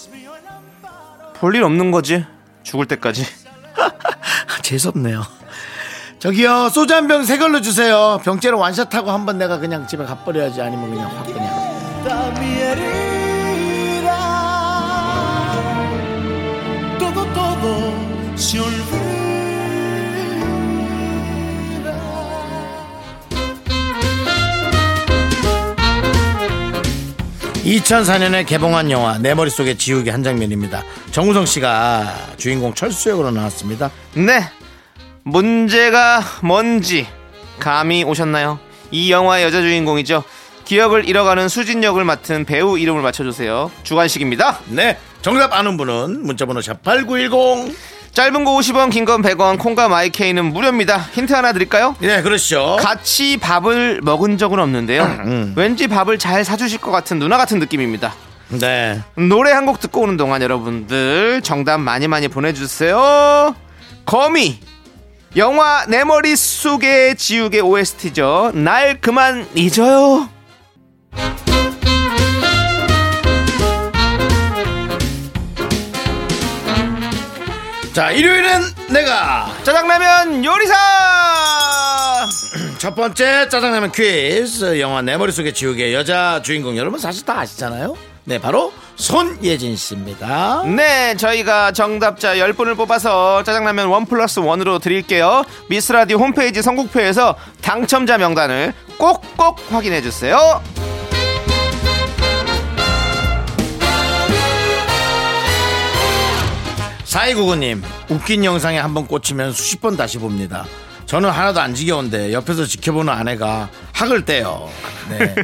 볼 1.35 1.55
일 1.57 1.65
없는 1.65 1.91
거지? 1.91 2.25
죽을 2.63 2.87
때까지. 2.87 3.25
아, 3.77 3.91
재수없네요 4.63 5.23
저기요 6.31 6.71
소주 6.71 6.93
한 6.93 7.07
병 7.07 7.25
새 7.25 7.39
걸로 7.39 7.61
주세요. 7.61 8.21
병째로 8.25 8.59
완샷하고 8.59 9.13
한번 9.13 9.39
내가 9.39 9.59
그냥 9.59 9.87
집에 9.87 10.05
가버려야지. 10.05 10.61
아니면 10.61 10.91
그냥 10.91 11.09
확 11.17 11.25
그냥. 11.25 11.47
Da 12.05 12.33
mi 12.37 12.47
herida, 12.59 14.11
todo, 16.99 17.25
todo 17.33 17.95
se 18.35 18.59
olvida. 18.59 19.07
2004년에 27.65 28.47
개봉한 28.47 28.91
영화 28.93 29.19
내 29.19 29.35
머릿속에 29.35 29.77
지우개 29.77 30.11
한 30.11 30.23
장면입니다. 30.23 30.83
정우성 31.11 31.47
씨가 31.47 32.15
주인공 32.37 32.75
철수 32.75 33.11
역으로 33.11 33.31
나왔습니다. 33.33 33.91
네 34.15 34.41
문제가 35.27 36.23
뭔지 36.43 37.05
감이 37.59 38.05
오셨나요? 38.05 38.61
이 38.93 39.11
영화의 39.11 39.45
여자 39.45 39.61
주인공이죠. 39.61 40.23
기억을 40.65 41.09
잃어가는 41.09 41.49
수진 41.49 41.83
역을 41.83 42.05
맡은 42.05 42.45
배우 42.45 42.79
이름을 42.79 43.03
맞춰주세요. 43.03 43.73
주관식입니다. 43.83 44.61
네 44.69 44.97
정답 45.23 45.53
아는 45.53 45.77
분은 45.77 46.23
문자번호 46.25 46.61
샵8910 46.61 47.75
짧은 48.13 48.45
거 48.45 48.53
50원 48.53 48.93
긴 48.93 49.05
건 49.05 49.21
100원 49.23 49.59
콩과 49.59 49.89
마이케이는 49.89 50.45
무료입니다. 50.45 50.97
힌트 51.13 51.33
하나 51.33 51.53
드릴까요? 51.53 51.97
네 51.99 52.23
그렇죠. 52.23 52.77
같이 52.79 53.37
밥을 53.37 54.03
먹은 54.05 54.39
적은 54.39 54.61
없는데요. 54.61 55.03
음. 55.03 55.55
왠지 55.57 55.89
밥을 55.89 56.21
잘 56.21 56.45
사주실 56.45 56.79
것 56.79 56.93
같은 56.93 57.19
누나 57.19 57.37
같은 57.37 57.59
느낌입니다. 57.59 58.15
네. 58.61 59.03
노래 59.17 59.51
한 59.51 59.67
곡 59.67 59.81
듣고 59.81 60.03
오는 60.03 60.17
동안 60.17 60.41
여러분들 60.41 61.41
정답 61.43 61.79
많이 61.79 62.07
많이 62.07 62.29
보내주세요. 62.29 63.57
거미 64.05 64.61
영화 65.37 65.85
내 65.87 66.03
머릿속에 66.03 67.15
지우개 67.15 67.61
OST죠. 67.61 68.53
날 68.55 68.99
그만 69.03 69.47
잊어요. 69.55 70.31
자 77.93 78.11
일요일은 78.11 78.61
내가 78.91 79.51
짜장라면 79.63 80.43
요리사! 80.45 80.75
첫 82.79 82.95
번째 82.95 83.49
짜장라면 83.51 83.93
퀴즈. 83.93 84.81
영화 84.81 85.03
내 85.03 85.19
머릿속에 85.19 85.53
지우개 85.53 85.93
여자 85.93 86.41
주인공 86.43 86.79
여러분 86.79 86.99
사실 86.99 87.25
다 87.25 87.41
아시잖아요 87.41 88.16
네 88.29 88.41
바로 88.41 88.73
손예진 88.97 89.77
씨입니다. 89.77 90.65
네 90.65 91.17
저희가 91.17 91.71
정답자 91.71 92.35
10분을 92.35 92.77
뽑아서 92.77 93.45
짜장라면 93.45 93.87
원 93.87 94.05
플러스 94.05 94.41
원으로 94.41 94.81
드릴게요. 94.81 95.45
미스라디오 95.69 96.19
홈페이지 96.19 96.61
선곡표에서 96.61 97.37
당첨자 97.63 98.19
명단을 98.19 98.75
꼭꼭 98.99 99.61
확인해 99.71 100.03
주세요. 100.03 100.61
4299님 107.05 107.81
웃긴 108.11 108.45
영상에 108.45 108.79
한번 108.79 109.07
꽂히면 109.07 109.53
수십 109.53 109.81
번 109.81 109.97
다시 109.97 110.19
봅니다 110.19 110.67
저는 111.07 111.31
하나도 111.31 111.61
안 111.61 111.73
지겨운데 111.75 112.33
옆에서 112.33 112.67
지켜보는 112.67 113.13
아내가 113.13 113.69
학을 113.93 114.25
떼요 114.25 114.69
네. 115.09 115.35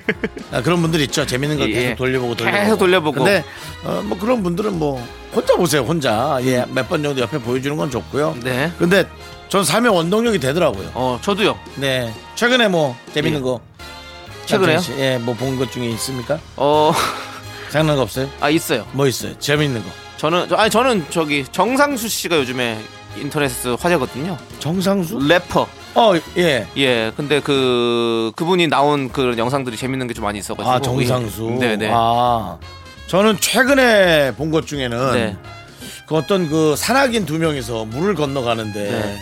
아, 0.51 0.61
그런 0.61 0.83
분들 0.83 1.01
있죠 1.03 1.25
재밌는 1.25 1.57
거 1.59 1.69
예. 1.69 1.73
계속 1.73 1.97
돌려보고 1.99 2.35
돌려보고 2.35 2.63
계속 2.65 2.79
돌려보고. 2.79 3.19
근데 3.19 3.45
어, 3.85 4.03
뭐 4.05 4.19
그런 4.19 4.43
분들은 4.43 4.77
뭐 4.79 5.07
혼자 5.33 5.55
보세요 5.57 5.83
혼자 5.83 6.39
예, 6.43 6.65
몇 6.69 6.89
번 6.89 7.03
정도 7.03 7.21
옆에 7.21 7.39
보여주는 7.39 7.77
건 7.77 7.91
좋고요 7.91 8.37
네. 8.43 8.73
근데 8.79 9.05
전 9.49 9.65
삶의 9.65 9.93
원동력이 9.95 10.41
되더라고요 10.41 10.91
어 10.95 11.19
저도요 11.23 11.57
네 11.77 12.13
최근에 12.35 12.67
뭐 12.69 12.97
재밌는 13.15 13.39
예. 13.39 13.43
거 13.45 13.61
최근에요? 14.47 14.81
씨, 14.81 14.93
예, 14.99 15.19
뭐 15.19 15.35
본 15.37 15.57
것 15.57 15.71
중에 15.71 15.89
있습니까? 15.91 16.41
어, 16.57 16.93
생각난 17.71 17.95
거 17.95 18.03
없어요? 18.03 18.29
아 18.41 18.51
있어요. 18.51 18.85
뭐 18.91 19.07
있어요? 19.07 19.39
재밌는 19.39 19.81
거. 19.85 19.89
저는 20.17 20.49
저- 20.49 20.57
아니 20.57 20.69
저는 20.69 21.07
저기 21.11 21.45
정상수 21.53 22.09
씨가 22.09 22.37
요즘에 22.39 22.79
인터넷에서 23.17 23.77
화제거든요. 23.81 24.37
정상수? 24.59 25.19
래퍼. 25.29 25.67
어, 25.95 26.13
예. 26.39 26.67
예. 26.77 27.13
근데 27.17 27.41
그 27.41 28.33
그분이 28.37 28.69
나온 28.69 29.11
그 29.13 29.35
영상들이 29.37 29.77
재밌는 29.77 30.07
게 30.09 30.15
좀 30.15 30.25
많이 30.25 30.39
있어 30.39 30.55
가지고. 30.55 30.71
아, 30.73 30.81
정상수. 30.81 31.59
예. 31.61 31.67
네네. 31.77 31.91
아, 31.93 32.57
저는 33.09 33.39
최근에 33.41 34.35
본 34.37 34.51
것 34.51 34.67
중에는 34.67 35.13
네. 35.13 35.37
그 36.07 36.17
어떤 36.17 36.49
그 36.49 36.75
산악인 36.77 37.27
두 37.27 37.39
명이서 37.39 37.85
물을 37.87 38.15
건너가는데 38.15 38.91
네. 38.91 39.19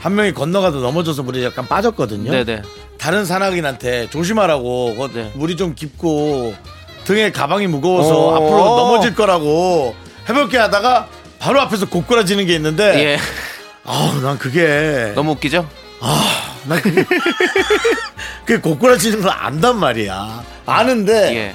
한 0.00 0.14
명이 0.14 0.32
건너가다 0.34 0.78
넘어져서 0.78 1.22
물에 1.22 1.44
약간 1.44 1.66
빠졌거든요. 1.66 2.30
네 2.30 2.44
네. 2.44 2.62
다른 2.98 3.24
산악인한테 3.24 4.10
조심하라고 4.10 4.96
그 4.96 5.10
네. 5.14 5.32
물이 5.34 5.56
좀 5.56 5.74
깊고 5.74 6.54
등에 7.04 7.30
가방이 7.32 7.66
무거워서 7.68 8.26
오. 8.28 8.34
앞으로 8.34 8.58
넘어질 8.76 9.14
거라고 9.14 9.94
해볼게 10.28 10.58
하다가 10.58 11.08
바로 11.38 11.60
앞에서 11.60 11.88
고꾸라지는 11.88 12.46
게 12.46 12.54
있는데 12.54 12.84
예. 13.04 13.18
아우 13.84 14.20
난 14.20 14.38
그게 14.38 15.12
너무 15.14 15.32
웃기죠? 15.32 15.68
난 16.64 16.80
그게 16.82 17.04
그게 18.44 18.60
고꾸라지는 18.60 19.22
걸 19.22 19.32
안단 19.32 19.78
말이야 19.78 20.44
아는데 20.66 21.36
예. 21.36 21.54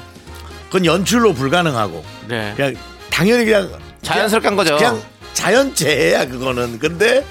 그건 0.66 0.86
연출로 0.86 1.34
불가능하고 1.34 2.04
네. 2.28 2.54
그냥 2.56 2.76
당연히 3.12 3.46
그냥 3.46 3.70
자연스럽게 4.02 4.48
한 4.48 4.56
거죠. 4.56 4.76
그냥 4.78 5.02
자연재해야 5.34 6.28
그거는 6.28 6.80
근데 6.80 7.24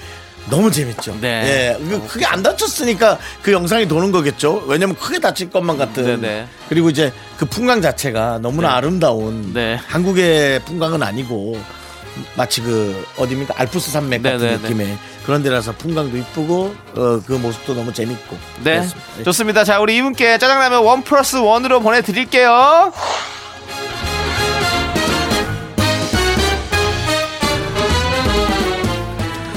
너무 0.51 0.71
재밌죠. 0.71 1.17
네. 1.21 1.77
예, 1.79 1.85
그 1.89 2.07
크게 2.07 2.27
안 2.27 2.43
다쳤으니까 2.43 3.19
그 3.43 3.53
영상이 3.53 3.87
도는 3.87 4.11
거겠죠. 4.13 4.65
왜냐면 4.67 4.97
크게 4.97 5.19
다칠 5.19 5.51
것만 5.51 5.79
같은. 5.79 6.05
네네. 6.05 6.47
그리고 6.69 6.91
이제 6.91 7.13
그 7.37 7.47
풍광 7.47 7.81
자체가 7.81 8.39
너무나 8.41 8.69
네. 8.69 8.75
아름다운 8.75 9.53
네. 9.53 9.79
한국의 9.87 10.61
풍광은 10.65 11.03
아니고 11.03 11.61
마치 12.37 12.61
그 12.61 13.05
어디입니까 13.19 13.55
알프스 13.57 13.91
산맥 13.91 14.23
같은 14.23 14.39
네네네. 14.39 14.63
느낌의 14.63 14.99
그런 15.25 15.43
데라서 15.43 15.73
풍광도 15.73 16.17
이쁘고 16.17 16.75
어, 16.97 17.21
그 17.27 17.33
모습도 17.33 17.75
너무 17.75 17.93
재밌고. 17.93 18.37
네. 18.65 18.75
그렇습니다. 18.79 19.23
좋습니다. 19.25 19.65
자, 19.65 19.81
우리 19.81 19.97
이분께 19.97 20.39
짜장라면 20.39 20.83
원 20.85 21.03
플러스 21.03 21.37
원으로 21.37 21.81
보내드릴게요. 21.81 22.93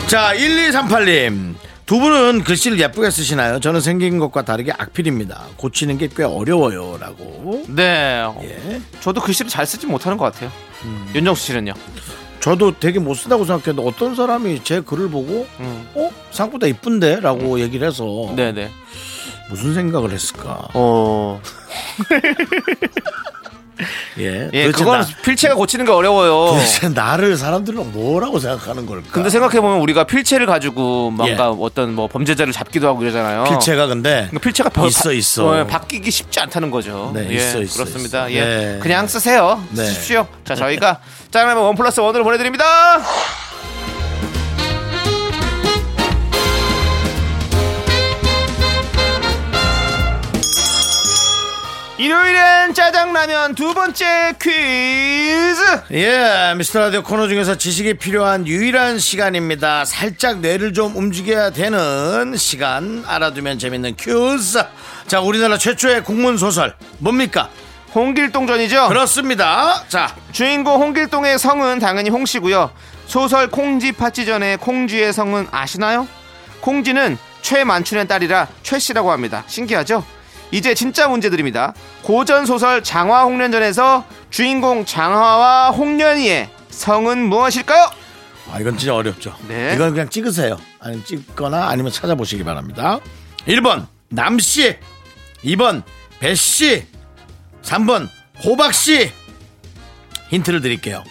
자, 0.08 0.34
1238님. 0.36 1.56
두 1.86 2.00
분은 2.00 2.44
글씨를 2.44 2.80
예쁘게 2.80 3.12
쓰시나요? 3.12 3.60
저는 3.60 3.80
생긴 3.80 4.18
것과 4.18 4.42
다르게 4.44 4.72
악필입니다. 4.76 5.44
고치는 5.58 6.00
게 6.00 6.08
꽤 6.16 6.24
어려워요. 6.24 6.98
라고. 7.00 7.64
네. 7.68 8.24
예. 8.44 8.82
저도 9.02 9.22
글씨를 9.22 9.50
잘 9.52 9.68
쓰지 9.68 9.86
못하는 9.86 10.18
것 10.18 10.26
같아요. 10.34 10.52
윤정수 11.14 11.46
씨는요? 11.46 11.74
저도 12.40 12.80
되게 12.80 13.00
못 13.00 13.16
쓴다고 13.16 13.46
생각했는데 13.46 13.88
어떤 13.90 14.16
사람이 14.16 14.64
제 14.64 14.82
글을 14.82 15.10
보고 15.10 15.48
음. 15.60 15.88
어? 15.96 16.12
생각보다 16.32 16.68
이쁜데? 16.68 17.20
라고 17.22 17.60
얘기를 17.60 17.88
해서 17.88 18.06
네네. 18.36 18.70
무슨 19.50 19.74
생각을 19.74 20.12
했을까? 20.12 20.68
어. 20.74 21.42
예. 24.20 24.50
예, 24.54 24.72
그건 24.72 25.02
나- 25.02 25.08
필체가 25.24 25.56
고치는 25.56 25.86
게 25.86 25.92
어려워요. 25.92 26.54
도대체 26.54 26.90
나를 26.90 27.36
사람들은 27.38 27.92
뭐라고 27.92 28.40
생각하는 28.40 28.86
걸까? 28.86 29.10
근데 29.12 29.30
생각해 29.30 29.60
보면 29.60 29.80
우리가 29.82 30.06
필체를 30.06 30.46
가지고 30.46 31.12
뭔가 31.12 31.46
예. 31.48 31.56
어떤 31.60 31.94
뭐 31.94 32.08
범죄자를 32.08 32.54
잡기도 32.54 32.88
하고 32.88 33.04
이러잖아요. 33.04 33.44
필체가 33.46 33.88
근데 33.88 34.28
그러니까 34.30 34.40
필체가 34.40 34.70
별- 34.70 34.88
있어, 34.88 35.10
바- 35.10 35.14
있어. 35.14 35.46
어, 35.62 35.66
바뀌기 35.68 36.10
쉽지 36.12 36.40
않다는 36.40 36.72
거죠. 36.72 37.12
네, 37.14 37.28
예, 37.30 37.36
있어, 37.36 37.62
있어, 37.62 37.74
그렇습니다. 37.84 38.28
있어. 38.30 38.38
예. 38.38 38.46
네. 38.46 38.80
그냥 38.82 39.08
쓰세요. 39.08 39.64
네. 39.72 39.84
쓰십시오. 39.86 40.28
자, 40.46 40.56
저희가 40.56 41.00
짜장라면 41.32 41.64
one 41.64 41.76
plus 41.76 42.00
one으로 42.00 42.24
보내드립니다. 42.24 42.66
일요일엔 51.98 52.74
짜장라면 52.74 53.56
두 53.56 53.74
번째 53.74 54.34
퀴즈. 54.42 55.82
예, 55.92 56.54
미스터 56.58 56.80
라디오 56.80 57.02
코너 57.02 57.30
중에서 57.30 57.58
지식이 57.58 57.94
필요한 57.94 58.46
유일한 58.46 59.00
시간입니다. 59.00 59.86
살짝 59.86 60.40
뇌를 60.40 60.74
좀 60.74 60.94
움직여야 60.94 61.52
되는 61.52 62.36
시간 62.36 63.06
알아두면 63.08 63.60
재밌는 63.60 63.96
퀴즈. 63.96 64.62
자, 65.08 65.22
우리나라 65.22 65.58
최초의 65.58 66.04
국문 66.04 66.38
소설 66.38 66.76
뭡니까? 66.98 67.50
홍길동전이죠. 67.94 68.90
그렇습니다. 68.90 69.86
자, 69.88 70.14
주인공 70.34 70.82
홍길동의 70.82 71.40
성은 71.40 71.80
당연히 71.80 72.10
홍씨고요. 72.10 72.72
소설 73.06 73.50
콩쥐 73.50 73.94
파치전의 73.94 74.58
콩쥐의 74.58 75.14
성은 75.14 75.48
아시나요? 75.50 76.10
콩쥐는 76.60 77.18
최만춘의 77.42 78.10
딸이라 78.10 78.50
최씨라고 78.64 79.14
합니다. 79.14 79.46
신기하죠? 79.48 80.04
이제 80.52 80.74
진짜 80.74 81.08
문제 81.08 81.30
드립니다. 81.30 81.74
고전 82.02 82.46
소설 82.46 82.84
장화 82.84 83.24
홍련전에서 83.24 84.06
주인공 84.30 84.86
장화와 84.86 85.72
홍련이의 85.72 86.50
성은 86.70 87.18
무엇일까요? 87.30 87.90
아, 88.52 88.60
이건 88.60 88.78
진짜 88.78 88.94
어렵죠. 88.96 89.36
네. 89.48 89.74
이건 89.76 89.92
그냥 89.92 90.10
찍으세요. 90.10 90.58
아니면 90.80 91.04
찍거나 91.06 91.68
아니면 91.68 91.92
찾아보시기 91.92 92.44
바랍니다. 92.44 93.00
1번 93.48 93.88
남씨, 94.10 94.78
2번 95.44 95.84
배씨, 96.20 96.86
3번 97.64 98.08
호박씨. 98.44 99.12
힌트를 100.30 100.62
드릴게요. 100.62 101.04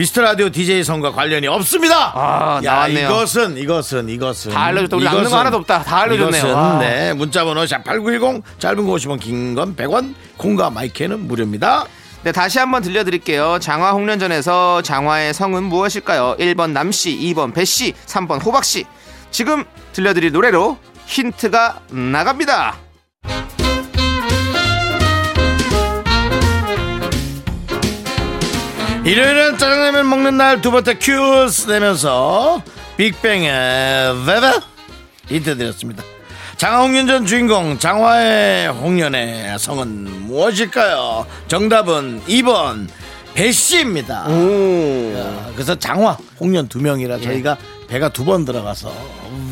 미스터 0.00 0.22
라디오 0.22 0.48
DJ 0.48 0.82
성과 0.82 1.12
관련이 1.12 1.46
없습니다. 1.46 2.12
아, 2.14 2.58
야, 2.64 2.72
나왔네요. 2.72 3.06
이것은 3.10 3.58
이것은 3.58 4.08
이것은 4.08 4.50
다 4.50 4.62
알려줬다. 4.64 4.96
우리 4.96 5.06
아는 5.06 5.24
거 5.28 5.38
하나도 5.38 5.58
없다. 5.58 5.82
다 5.82 6.00
알려줬네요. 6.00 6.40
이것은, 6.40 6.54
와. 6.54 6.78
네, 6.78 7.12
문자 7.12 7.44
번호 7.44 7.64
샵8910 7.64 8.42
짧은 8.58 8.86
거 8.86 8.92
50원 8.94 9.20
긴 9.20 9.54
건 9.54 9.76
100원 9.76 10.14
콩과 10.38 10.70
마이크는 10.70 11.28
무료입니다. 11.28 11.84
네, 12.22 12.32
다시 12.32 12.58
한번 12.58 12.80
들려드릴게요. 12.80 13.58
장화 13.60 13.90
홍련전에서 13.90 14.80
장화의 14.80 15.34
성은 15.34 15.64
무엇일까요? 15.64 16.36
1번 16.38 16.70
남씨, 16.70 17.14
2번 17.18 17.52
배씨, 17.52 17.92
3번 18.06 18.42
호박씨. 18.42 18.86
지금 19.30 19.64
들려드릴 19.92 20.32
노래로 20.32 20.78
힌트가 21.04 21.80
나갑니다. 21.90 22.78
일요일은 29.04 29.56
짜장라면 29.58 30.08
먹는 30.08 30.36
날 30.36 30.60
두 30.60 30.70
번째 30.70 30.94
퀴즈 30.94 31.70
내면서 31.70 32.62
빅뱅의 32.96 34.24
베베 34.26 34.60
힌트 35.28 35.56
드렸습니다. 35.56 36.02
장화홍련전 36.58 37.24
주인공 37.24 37.78
장화의 37.78 38.68
홍련의 38.68 39.58
성은 39.58 40.26
무엇일까요? 40.26 41.26
정답은 41.48 42.20
2번 42.26 42.88
배씨입니다. 43.32 44.26
오. 44.28 45.14
야, 45.16 45.50
그래서 45.54 45.74
장화 45.74 46.18
홍련 46.38 46.68
두 46.68 46.78
명이라 46.80 47.20
저희가 47.20 47.56
배가 47.88 48.10
두 48.10 48.24
번 48.24 48.44
들어가서 48.44 48.92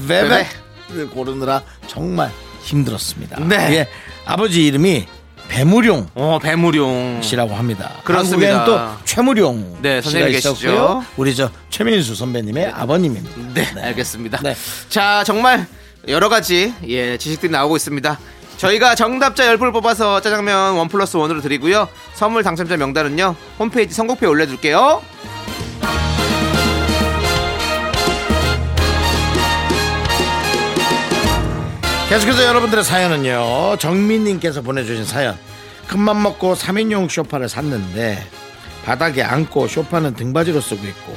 베베를 0.07 1.09
고르느라 1.15 1.63
정말 1.87 2.31
힘들었습니다. 2.65 3.41
네. 3.41 3.57
예, 3.73 3.89
아버지 4.27 4.67
이름이 4.67 5.07
배무룡 5.49 6.07
어, 6.15 6.39
배무룡. 6.41 7.21
씨라고 7.23 7.55
합니다. 7.55 7.91
그렇습니다. 8.05 8.59
한국엔 8.61 8.65
또 8.67 9.05
최무룡 9.05 9.79
네, 9.83 10.01
선생님 10.01 10.33
계시죠. 10.33 11.03
우리 11.17 11.35
저 11.35 11.51
최민수 11.71 12.15
선배님의 12.15 12.67
아버님입니다. 12.75 13.55
네, 13.55 13.67
알겠습니다. 13.83 14.39
네. 14.43 14.55
자, 14.89 15.25
정말 15.25 15.67
여러 16.07 16.29
가지 16.29 16.73
예, 16.87 17.17
지식들이 17.17 17.51
나오고 17.51 17.77
있습니다. 17.77 18.19
저희가 18.59 18.95
정답자 18.95 19.45
10분을 19.55 19.73
뽑아서 19.73 20.21
짜장면 20.21 20.75
원 20.77 20.89
플러스 20.89 21.17
원으로 21.17 21.41
드리고요. 21.41 21.89
선물 22.15 22.43
당첨자 22.43 22.77
명단은요. 22.77 23.35
홈페이지 23.59 23.95
선곡표에 23.95 24.29
올려둘게요. 24.29 25.03
계속해서 32.09 32.45
여러분들의 32.45 32.85
사연은요. 32.85 33.77
정민님께서 33.79 34.63
보내주신 34.63 35.05
사연. 35.05 35.37
큰맘 35.89 36.23
먹고 36.23 36.55
3인용 36.55 37.11
쇼파를 37.11 37.49
샀는데 37.51 38.27
바닥에 38.85 39.23
앉고 39.23 39.69
쇼파는 39.69 40.15
등받이로 40.15 40.61
쓰고 40.61 40.87
있고 40.87 41.15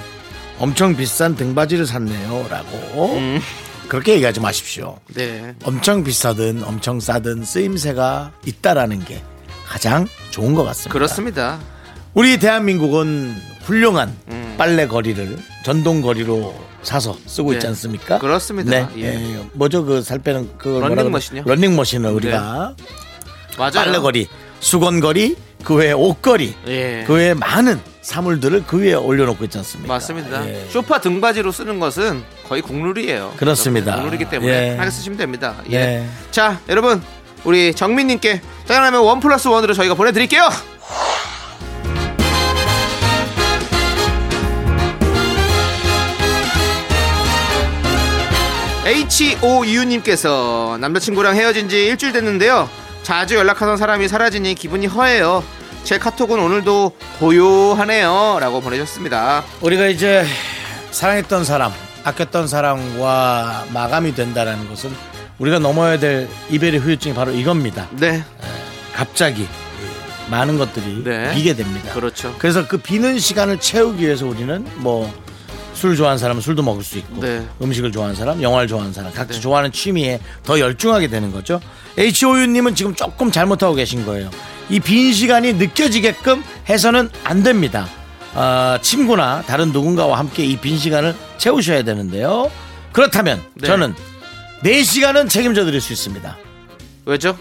엄청 0.59 0.95
비싼 0.97 1.35
등받이를 1.35 1.85
샀네요. 1.85 2.45
라고. 2.49 3.17
그렇게 3.87 4.15
얘기하지 4.15 4.41
마십시오. 4.41 4.97
네. 5.13 5.55
엄청 5.63 6.03
비싸든 6.03 6.63
엄청 6.65 6.99
싸든 6.99 7.45
쓰임새가 7.45 8.31
있다라는 8.45 9.03
게 9.05 9.23
가장 9.65 10.07
좋은 10.29 10.53
것 10.53 10.63
같습니다. 10.65 10.91
그렇습니다. 10.91 11.59
우리 12.13 12.37
대한민국은 12.37 13.33
훌륭한 13.63 14.13
빨래 14.61 14.85
거리를 14.85 15.39
전동 15.65 16.01
거리로 16.01 16.53
사서 16.83 17.17
쓰고 17.25 17.49
네. 17.49 17.55
있지 17.57 17.65
않습니까? 17.65 18.19
그렇습니다. 18.19 18.69
네. 18.69 18.87
예. 18.97 19.05
예. 19.37 19.39
뭐죠 19.53 19.83
그 19.83 20.03
살 20.03 20.19
빼는 20.19 20.51
그 20.59 20.79
런닝머신이요? 20.79 21.43
런닝머신을 21.47 22.11
우리가 22.11 22.75
맞아요. 23.57 23.71
빨래 23.73 23.97
거리, 23.97 24.27
수건 24.59 24.99
거리, 24.99 25.35
그 25.63 25.73
외에 25.73 25.93
옷거리, 25.93 26.53
예. 26.67 27.03
그 27.07 27.13
외에 27.15 27.33
많은 27.33 27.81
사물들을 28.03 28.65
그 28.67 28.79
위에 28.81 28.93
올려놓고 28.93 29.43
있지 29.45 29.57
않습니까? 29.57 29.91
맞습니다. 29.95 30.47
예. 30.47 30.67
쇼파 30.69 31.01
등받이로 31.01 31.51
쓰는 31.51 31.79
것은 31.79 32.21
거의 32.47 32.61
국룰이에요. 32.61 33.33
그렇습니다. 33.37 33.95
국룰이기 33.95 34.25
때문에 34.29 34.73
예. 34.73 34.77
하게 34.77 34.91
쓰시면 34.91 35.17
됩니다. 35.17 35.55
예. 35.71 35.77
네. 35.79 36.09
자, 36.29 36.59
여러분 36.69 37.01
우리 37.45 37.73
정민님께 37.73 38.41
짜장라면 38.67 39.01
원 39.01 39.19
플러스 39.21 39.47
원으로 39.47 39.73
저희가 39.73 39.95
보내드릴게요. 39.95 40.47
H.O.U.님께서 48.91 50.77
남자친구랑 50.81 51.37
헤어진 51.37 51.69
지 51.69 51.85
일주일 51.85 52.11
됐는데요. 52.11 52.69
자주 53.03 53.35
연락하던 53.35 53.77
사람이 53.77 54.09
사라지니 54.09 54.53
기분이 54.55 54.87
허해요. 54.87 55.45
제 55.85 55.97
카톡은 55.97 56.37
오늘도 56.37 56.97
고요하네요. 57.19 58.39
라고 58.41 58.59
보내셨습니다. 58.59 59.45
우리가 59.61 59.87
이제 59.87 60.25
사랑했던 60.91 61.45
사람, 61.45 61.71
아꼈던 62.03 62.49
사람과 62.49 63.65
마감이 63.71 64.13
된다는 64.13 64.67
것은 64.67 64.93
우리가 65.39 65.59
넘어야 65.59 65.97
될 65.97 66.27
이별의 66.49 66.81
후유증이 66.81 67.15
바로 67.15 67.31
이겁니다. 67.31 67.87
네. 67.91 68.25
갑자기 68.93 69.47
많은 70.29 70.57
것들이 70.57 71.05
네. 71.05 71.33
비게 71.33 71.55
됩니다. 71.55 71.93
그렇죠. 71.93 72.35
그래서 72.39 72.67
그 72.67 72.77
비는 72.77 73.19
시간을 73.19 73.61
채우기 73.61 74.03
위해서 74.03 74.25
우리는 74.25 74.67
뭐 74.75 75.09
술 75.81 75.95
좋아하는 75.95 76.19
사람은 76.19 76.41
술도 76.43 76.61
먹을 76.61 76.83
수 76.83 76.99
있고 76.99 77.19
네. 77.21 77.43
음식을 77.59 77.91
좋아하는 77.91 78.15
사람, 78.15 78.39
영화를 78.41 78.67
좋아하는 78.67 78.93
사람 78.93 79.11
각자 79.11 79.39
좋아하는 79.39 79.71
취미에 79.71 80.19
더 80.43 80.59
열중하게 80.59 81.07
되는 81.07 81.31
거죠. 81.31 81.59
H.O.U.님은 81.97 82.75
지금 82.75 82.93
조금 82.93 83.31
잘못하고 83.31 83.73
계신 83.73 84.05
거예요. 84.05 84.29
이 84.69 84.79
빈 84.79 85.11
시간이 85.11 85.53
느껴지게끔 85.53 86.43
해서는 86.69 87.09
안 87.23 87.41
됩니다. 87.41 87.87
아, 88.35 88.77
친구나 88.83 89.41
다른 89.47 89.71
누군가와 89.71 90.19
함께 90.19 90.45
이 90.45 90.55
빈 90.57 90.77
시간을 90.77 91.15
채우셔야 91.39 91.83
되는데요. 91.83 92.51
그렇다면 92.93 93.41
네. 93.55 93.65
저는 93.67 93.95
4시간은 94.63 95.29
책임져 95.29 95.65
드릴 95.65 95.81
수 95.81 95.91
있습니다. 95.93 96.37
왜죠? 97.05 97.35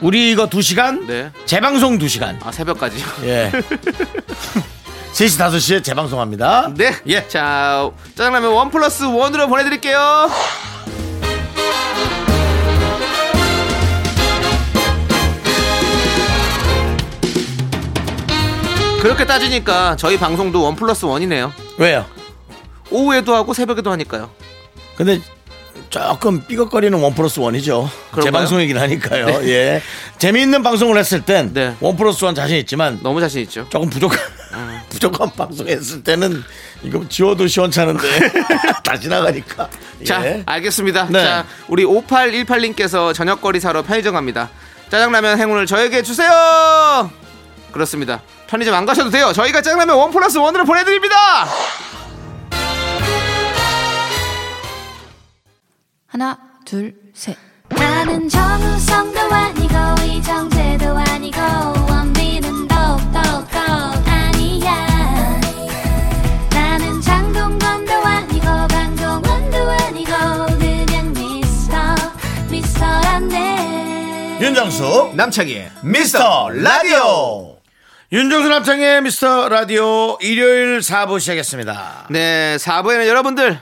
우리 0.00 0.32
이거 0.32 0.48
2시간, 0.48 1.06
네. 1.06 1.30
재방송 1.46 1.98
2시간. 2.00 2.44
아, 2.44 2.50
새벽까지요. 2.50 3.06
예. 3.24 3.52
3시 5.12 5.38
5시에 5.38 5.84
재방송합니다. 5.84 6.72
네. 6.76 6.92
예. 7.06 7.26
자, 7.28 7.90
짜장라면 8.16 8.52
one 8.52 8.70
plus 8.70 9.04
one으로 9.04 9.48
보내드릴게요. 9.48 10.30
그렇게 19.02 19.24
따지니까 19.24 19.96
저희 19.96 20.18
방송도 20.18 20.62
one 20.62 20.76
plus 20.76 21.06
one이네요. 21.06 21.52
왜요? 21.78 22.04
오후에도 22.90 23.34
하고 23.34 23.54
새벽에도 23.54 23.90
하니까요. 23.92 24.30
근데 24.94 25.20
조금 25.88 26.44
삐걱거리는 26.46 26.98
one 27.00 27.14
plus 27.14 27.40
one이죠. 27.40 27.90
재방송이긴 28.22 28.76
하니까요. 28.78 29.26
예. 29.48 29.82
재미있는 30.18 30.62
방송을 30.62 30.98
했을 30.98 31.22
땐 31.22 31.52
네. 31.54 31.74
원 31.80 31.96
플러스 31.96 32.24
원 32.24 32.34
자신 32.34 32.56
있지만 32.58 33.00
너무 33.02 33.20
자신 33.20 33.40
있죠. 33.42 33.66
조금 33.70 33.88
부족한 33.88 34.18
부족한 35.00 35.32
방송했을 35.32 36.04
때는 36.04 36.44
이거 36.82 37.02
지워도 37.08 37.46
시원찮은데 37.46 38.02
다시 38.84 39.08
나가니까. 39.08 39.68
자, 40.06 40.24
예. 40.24 40.42
알겠습니다. 40.44 41.06
네. 41.10 41.24
자, 41.24 41.46
우리 41.68 41.84
5818님께서 41.84 43.14
저녁거리 43.14 43.60
사러 43.60 43.82
편의점 43.82 44.14
갑니다. 44.14 44.50
짜장라면 44.90 45.38
행운을 45.38 45.66
저에게 45.66 46.02
주세요! 46.02 47.10
그렇습니다. 47.72 48.20
편의점 48.48 48.74
안 48.74 48.84
가셔도 48.84 49.10
돼요. 49.10 49.32
저희가 49.32 49.62
짜장라면 49.62 49.96
원 49.96 50.10
플러스 50.10 50.36
원으로 50.36 50.64
보내드립니다! 50.64 51.16
하나, 56.06 56.38
둘, 56.66 56.94
셋. 57.14 57.36
나는 57.68 58.28
정우성도 58.28 59.20
아니고 59.20 59.74
이정재도 60.04 60.98
아니고 60.98 61.89
윤정수 74.50 75.12
남창희의 75.14 75.70
미스터 75.84 76.50
라디오 76.50 77.56
윤정수 78.10 78.48
남창의 78.48 79.00
미스터 79.02 79.48
라디오 79.48 80.18
일요일 80.20 80.80
4부 80.80 81.20
시작했습니다. 81.20 82.08
네, 82.10 82.56
4부에는 82.58 83.06
여러분들, 83.06 83.60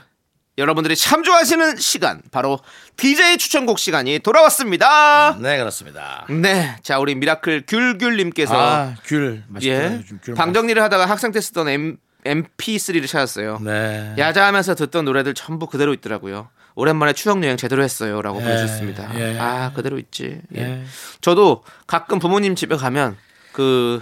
여러분들이 0.57 0.95
참 0.95 1.21
좋아하시는 1.21 1.75
시간, 1.77 2.23
바로 2.31 2.59
DJ 2.97 3.37
추천곡 3.37 3.77
시간이 3.77 4.17
돌아왔습니다. 4.17 5.37
네 5.39 5.59
그렇습니다. 5.59 6.25
네, 6.27 6.75
자, 6.81 6.97
우리 6.97 7.13
미라클 7.13 7.65
귤귤님께서 7.67 8.55
아 8.59 8.95
귤 9.05 9.43
맛있다. 9.47 9.71
예, 9.71 10.01
귤방 10.25 10.53
정리를 10.53 10.81
하다가 10.81 11.05
학생 11.05 11.31
때 11.31 11.39
쓰던 11.39 11.69
M, 11.69 11.97
MP3를 12.25 13.07
찾았어요. 13.07 13.59
네. 13.61 14.15
야자하면서 14.17 14.73
듣던 14.73 15.05
노래들 15.05 15.35
전부 15.35 15.67
그대로 15.67 15.93
있더라고요. 15.93 16.49
오랜만에 16.75 17.13
추억 17.13 17.43
여행 17.43 17.57
제대로 17.57 17.83
했어요라고 17.83 18.39
예, 18.39 18.43
보내주셨습니다. 18.43 19.19
예. 19.19 19.37
아 19.39 19.71
그대로 19.73 19.97
있지. 19.99 20.41
예. 20.55 20.59
예. 20.61 20.83
저도 21.21 21.63
가끔 21.87 22.19
부모님 22.19 22.55
집에 22.55 22.75
가면 22.75 23.17
그 23.51 24.01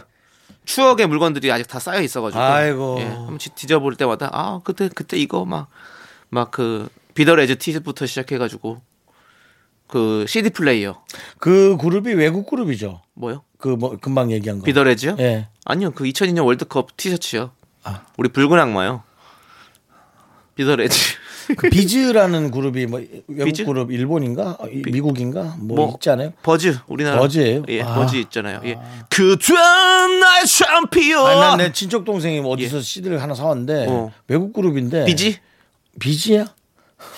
추억의 0.65 1.07
물건들이 1.07 1.51
아직 1.51 1.67
다 1.67 1.79
쌓여 1.79 2.01
있어가지고 2.01 2.41
아이고. 2.41 2.97
예, 2.99 3.05
한번 3.05 3.37
뒤- 3.37 3.49
뒤져볼 3.49 3.95
때마다 3.95 4.29
아 4.33 4.59
그때 4.63 4.89
그때 4.93 5.17
이거 5.17 5.45
막 5.45 5.67
막 6.29 6.51
그 6.51 6.89
Be 7.13 7.23
the 7.23 7.38
Reds 7.38 7.57
티부터 7.57 8.05
시작해가지고 8.05 8.81
그 9.87 10.25
CD 10.27 10.49
플레이어 10.49 11.01
그 11.39 11.77
그룹이 11.79 12.13
외국 12.13 12.49
그룹이죠. 12.49 13.01
뭐요? 13.13 13.43
그 13.57 13.69
뭐 13.69 13.97
금방 13.97 14.29
얘기한 14.31 14.59
거. 14.59 14.65
Be 14.65 14.74
the 14.74 14.86
Reds요? 14.86 15.15
예. 15.19 15.47
아니요 15.65 15.91
그 15.91 16.03
2002년 16.03 16.45
월드컵 16.45 16.95
티셔츠요. 16.97 17.51
우리 18.17 18.27
붉은 18.29 18.59
악마요. 18.59 19.03
Be 20.55 20.67
the 20.67 20.85
Reds. 20.85 21.15
그 21.55 21.69
비즈라는 21.69 22.51
그룹이 22.51 22.85
뭐 22.87 22.99
외국 23.27 23.45
비즈? 23.45 23.65
그룹 23.65 23.91
일본인가 23.91 24.57
어, 24.59 24.67
이- 24.67 24.81
미국인가 24.85 25.55
뭐, 25.59 25.75
뭐, 25.77 25.91
있지 25.95 26.09
않아요? 26.09 26.33
버즈 26.43 26.77
우리나라 26.87 27.19
버즈예요? 27.19 27.63
예, 27.69 27.81
아. 27.81 27.95
버즈 27.95 28.15
있잖아요. 28.17 28.61
예. 28.65 28.77
그땐 29.09 30.19
나의 30.19 30.45
챔피언. 30.45 31.39
난 31.39 31.55
내 31.55 31.71
친척 31.71 32.03
동생이 32.05 32.41
뭐 32.41 32.51
어디서 32.53 32.81
CD를 32.81 33.21
하나 33.21 33.33
사왔는데 33.33 33.85
어. 33.87 34.11
외국 34.27 34.53
그룹인데 34.53 35.05
비지? 35.05 35.37
비지야? 35.99 36.47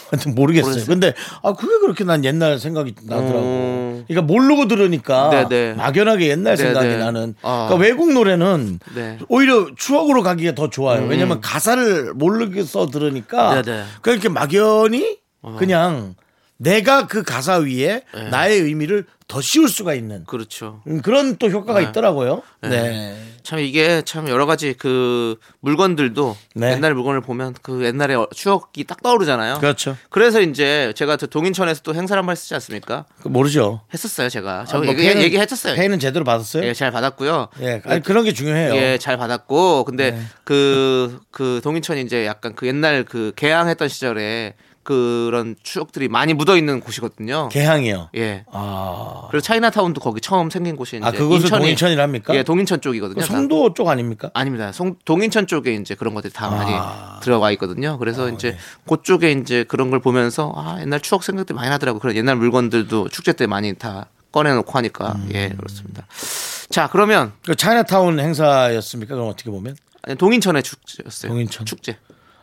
하여튼 0.09 0.35
모르겠어요. 0.35 0.69
모르겠어요? 0.71 0.93
근데 0.93 1.13
아 1.43 1.53
그게 1.53 1.77
그렇게 1.79 2.03
난 2.03 2.23
옛날 2.25 2.59
생각이 2.59 2.95
나더라고. 3.03 3.39
음. 3.39 4.05
그러니까 4.07 4.33
모르고 4.33 4.67
들으니까 4.67 5.47
네네. 5.47 5.73
막연하게 5.75 6.29
옛날 6.29 6.55
네네. 6.55 6.73
생각이 6.73 6.97
나는. 6.97 7.35
아. 7.41 7.67
그러니까 7.67 7.75
외국 7.87 8.13
노래는 8.13 8.79
네. 8.95 9.17
오히려 9.27 9.67
추억으로 9.77 10.23
가기가 10.23 10.55
더 10.55 10.69
좋아요. 10.69 11.05
왜냐면 11.07 11.41
가사를 11.41 12.13
모르게 12.13 12.63
써 12.63 12.87
들으니까 12.87 13.61
네네. 13.61 13.83
그렇게 14.01 14.29
막연히 14.29 15.17
그냥 15.57 16.15
내가 16.57 17.07
그 17.07 17.23
가사 17.23 17.57
위에 17.57 18.03
나의 18.31 18.59
의미를 18.61 19.05
더 19.27 19.41
씌울 19.41 19.69
수가 19.69 19.93
있는 19.93 20.25
그렇죠. 20.25 20.81
음, 20.87 21.01
그런 21.01 21.37
또 21.37 21.49
효과가 21.49 21.79
네. 21.79 21.85
있더라고요. 21.89 22.41
네. 22.63 23.15
네. 23.49 23.55
참 23.55 23.59
이게 23.59 24.01
참 24.05 24.29
여러 24.29 24.45
가지 24.45 24.73
그 24.77 25.35
물건들도 25.61 26.37
네. 26.55 26.73
옛날 26.73 26.93
물건을 26.93 27.21
보면 27.21 27.55
그 27.63 27.83
옛날의 27.83 28.15
어- 28.17 28.27
추억이 28.33 28.83
딱 28.87 29.01
떠오르잖아요. 29.01 29.57
그렇죠. 29.59 29.97
그래서 30.09 30.39
이제 30.41 30.93
제가 30.95 31.17
저 31.17 31.25
동인천에서 31.25 31.81
또 31.81 31.95
행사를 31.95 32.17
한번 32.19 32.33
했지 32.33 32.53
않습니까? 32.53 33.05
그 33.21 33.27
모르죠. 33.27 33.81
했었어요, 33.93 34.29
제가. 34.29 34.65
저 34.67 34.77
아, 34.77 34.81
뭐 34.81 34.89
얘기, 34.93 35.01
페이는- 35.03 35.21
얘기했었어요. 35.21 35.75
페이는 35.75 35.99
제대로 35.99 36.23
받았어요? 36.25 36.63
예, 36.63 36.73
잘 36.73 36.91
받았고요. 36.91 37.47
예, 37.61 37.81
아니, 37.85 38.01
그런 38.03 38.23
게 38.23 38.33
중요해요. 38.33 38.75
예, 38.75 38.97
잘 38.99 39.17
받았고 39.17 39.85
근데 39.85 40.11
네. 40.11 40.21
그그 40.43 41.61
동인천이 41.63 42.01
이제 42.01 42.25
약간 42.25 42.53
그 42.55 42.67
옛날 42.67 43.03
그 43.03 43.31
개항했던 43.35 43.87
시절에 43.87 44.53
그런 44.93 45.55
추억들이 45.61 46.07
많이 46.07 46.33
묻어 46.33 46.57
있는 46.57 46.79
곳이거든요. 46.79 47.49
개항이요. 47.49 48.09
예. 48.15 48.43
아, 48.51 49.27
그리고 49.29 49.41
차이나타운도 49.41 50.01
거기 50.01 50.19
처음 50.19 50.49
생긴 50.49 50.75
곳이 50.75 50.97
이제 50.97 51.05
아 51.05 51.11
그것을 51.11 51.47
인천이- 51.47 51.57
동인천이랍니까? 51.59 52.33
예, 52.33 52.41
동인천 52.41 52.81
쪽이거든요. 52.81 53.21
그 53.21 53.27
다. 53.27 53.33
송도 53.33 53.75
쪽 53.75 53.87
아닙니까? 53.89 54.31
아닙니다. 54.33 54.71
송, 54.71 54.95
동인천 55.05 55.45
쪽에 55.45 55.75
이제 55.75 55.93
그런 55.93 56.15
것들이 56.15 56.33
다 56.33 56.49
많이 56.49 56.71
아. 56.73 57.19
들어가 57.21 57.51
있거든요. 57.51 57.99
그래서 57.99 58.29
이제 58.29 58.57
그쪽에 58.89 59.31
이제 59.33 59.63
그런 59.63 59.91
걸 59.91 59.99
보면서 59.99 60.51
아, 60.55 60.77
옛날 60.81 60.99
추억 61.01 61.23
생각들이 61.23 61.55
많이 61.55 61.69
나더라고. 61.69 61.99
그런 61.99 62.15
옛날 62.15 62.35
물건들도 62.37 63.09
축제 63.09 63.33
때 63.33 63.45
많이 63.45 63.73
다 63.75 64.07
꺼내놓고 64.31 64.71
하니까 64.71 65.13
음. 65.17 65.29
예 65.35 65.49
그렇습니다. 65.49 66.07
자 66.71 66.89
그러면 66.91 67.33
그 67.45 67.53
차이나타운 67.55 68.19
행사였습니까? 68.19 69.13
그럼 69.13 69.29
어떻게 69.29 69.51
보면? 69.51 69.75
아니, 70.01 70.15
동인천의 70.17 70.63
축제였어요. 70.63 71.31
동인천. 71.31 71.67
축제. 71.67 71.97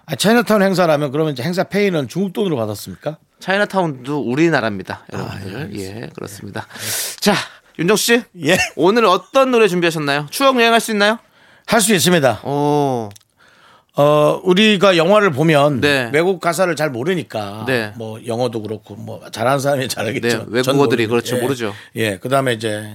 아, 0.06 0.14
차이나타운 0.14 0.62
행사라면 0.62 1.10
그러면 1.10 1.32
이제 1.32 1.42
행사 1.42 1.64
페이는 1.64 2.06
중국 2.08 2.32
돈으로 2.32 2.56
받았습니까? 2.56 3.18
차이나타운도 3.40 4.20
우리나라입니다, 4.20 5.04
아, 5.12 5.16
여러분들. 5.16 5.70
예, 5.80 6.08
그렇습니다. 6.14 6.66
자, 7.20 7.34
윤정수 7.78 8.04
씨, 8.04 8.22
예. 8.44 8.56
오늘 8.76 9.04
어떤 9.04 9.50
노래 9.50 9.68
준비하셨나요? 9.68 10.26
추억 10.30 10.56
여행할 10.56 10.80
수 10.80 10.92
있나요? 10.92 11.18
할 11.66 11.80
수 11.80 11.92
있습니다. 11.92 12.42
오, 12.44 13.08
어, 13.96 14.40
우리가 14.44 14.96
영화를 14.96 15.30
보면 15.32 15.80
네. 15.80 16.10
외국 16.12 16.40
가사를 16.40 16.74
잘 16.76 16.90
모르니까 16.90 17.64
네. 17.66 17.92
뭐 17.96 18.20
영어도 18.24 18.62
그렇고 18.62 18.94
뭐 18.94 19.20
잘하는 19.32 19.58
사람이 19.58 19.88
잘하겠죠. 19.88 20.46
네, 20.50 20.62
전 20.62 20.74
외국어들이 20.76 21.08
그렇죠, 21.08 21.36
예. 21.36 21.40
모르죠. 21.40 21.74
예, 21.96 22.18
그다음에 22.18 22.52
이제 22.52 22.94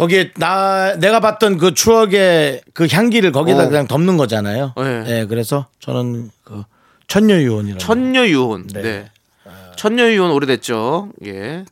거기에 0.00 0.30
나 0.36 0.96
내가 0.96 1.20
봤던 1.20 1.58
그 1.58 1.74
추억의 1.74 2.62
그 2.72 2.88
향기를 2.90 3.32
거기다 3.32 3.64
어. 3.64 3.68
그냥 3.68 3.86
덮는 3.86 4.16
거잖아요. 4.16 4.72
네. 4.78 5.04
예, 5.08 5.26
그래서 5.26 5.66
저는 5.78 6.30
그 6.42 6.64
천녀유혼이라고 7.08 7.78
천녀유혼. 7.78 8.68
네. 8.68 8.82
네. 8.82 9.04
천녀유혼 9.76 10.30
오래됐죠. 10.30 11.10
예. 11.26 11.66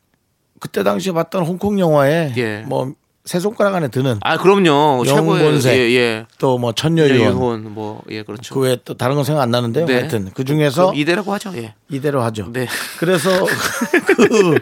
그때 0.61 0.83
당시에 0.83 1.13
봤던 1.13 1.47
홍콩 1.47 1.81
영화에 1.81 2.35
예. 2.37 2.65
뭐 2.67 2.93
세 3.29 3.41
손가락 3.41 3.75
안에 3.75 3.89
드는 3.89 4.21
아, 4.23 4.39
그럼요. 4.39 5.05
영본색. 5.07 5.77
예, 5.77 5.95
예. 5.97 6.27
또뭐 6.39 6.73
천녀유혼 6.73 7.71
뭐 7.75 8.03
예, 8.09 8.23
그렇죠. 8.23 8.55
그 8.55 8.61
외에 8.61 8.79
또 8.87 8.95
다른 8.95 9.17
건 9.17 9.25
생각 9.25 9.43
안 9.43 9.51
나는데요. 9.51 9.85
네. 9.85 9.97
하여튼 9.97 10.31
그 10.33 10.47
중에서 10.47 10.95
이대라고 10.95 11.31
하죠. 11.35 11.53
예. 11.57 11.75
이대로 11.91 12.23
하죠. 12.23 12.51
네. 12.51 12.67
그래서 12.99 13.29
그 14.17 14.59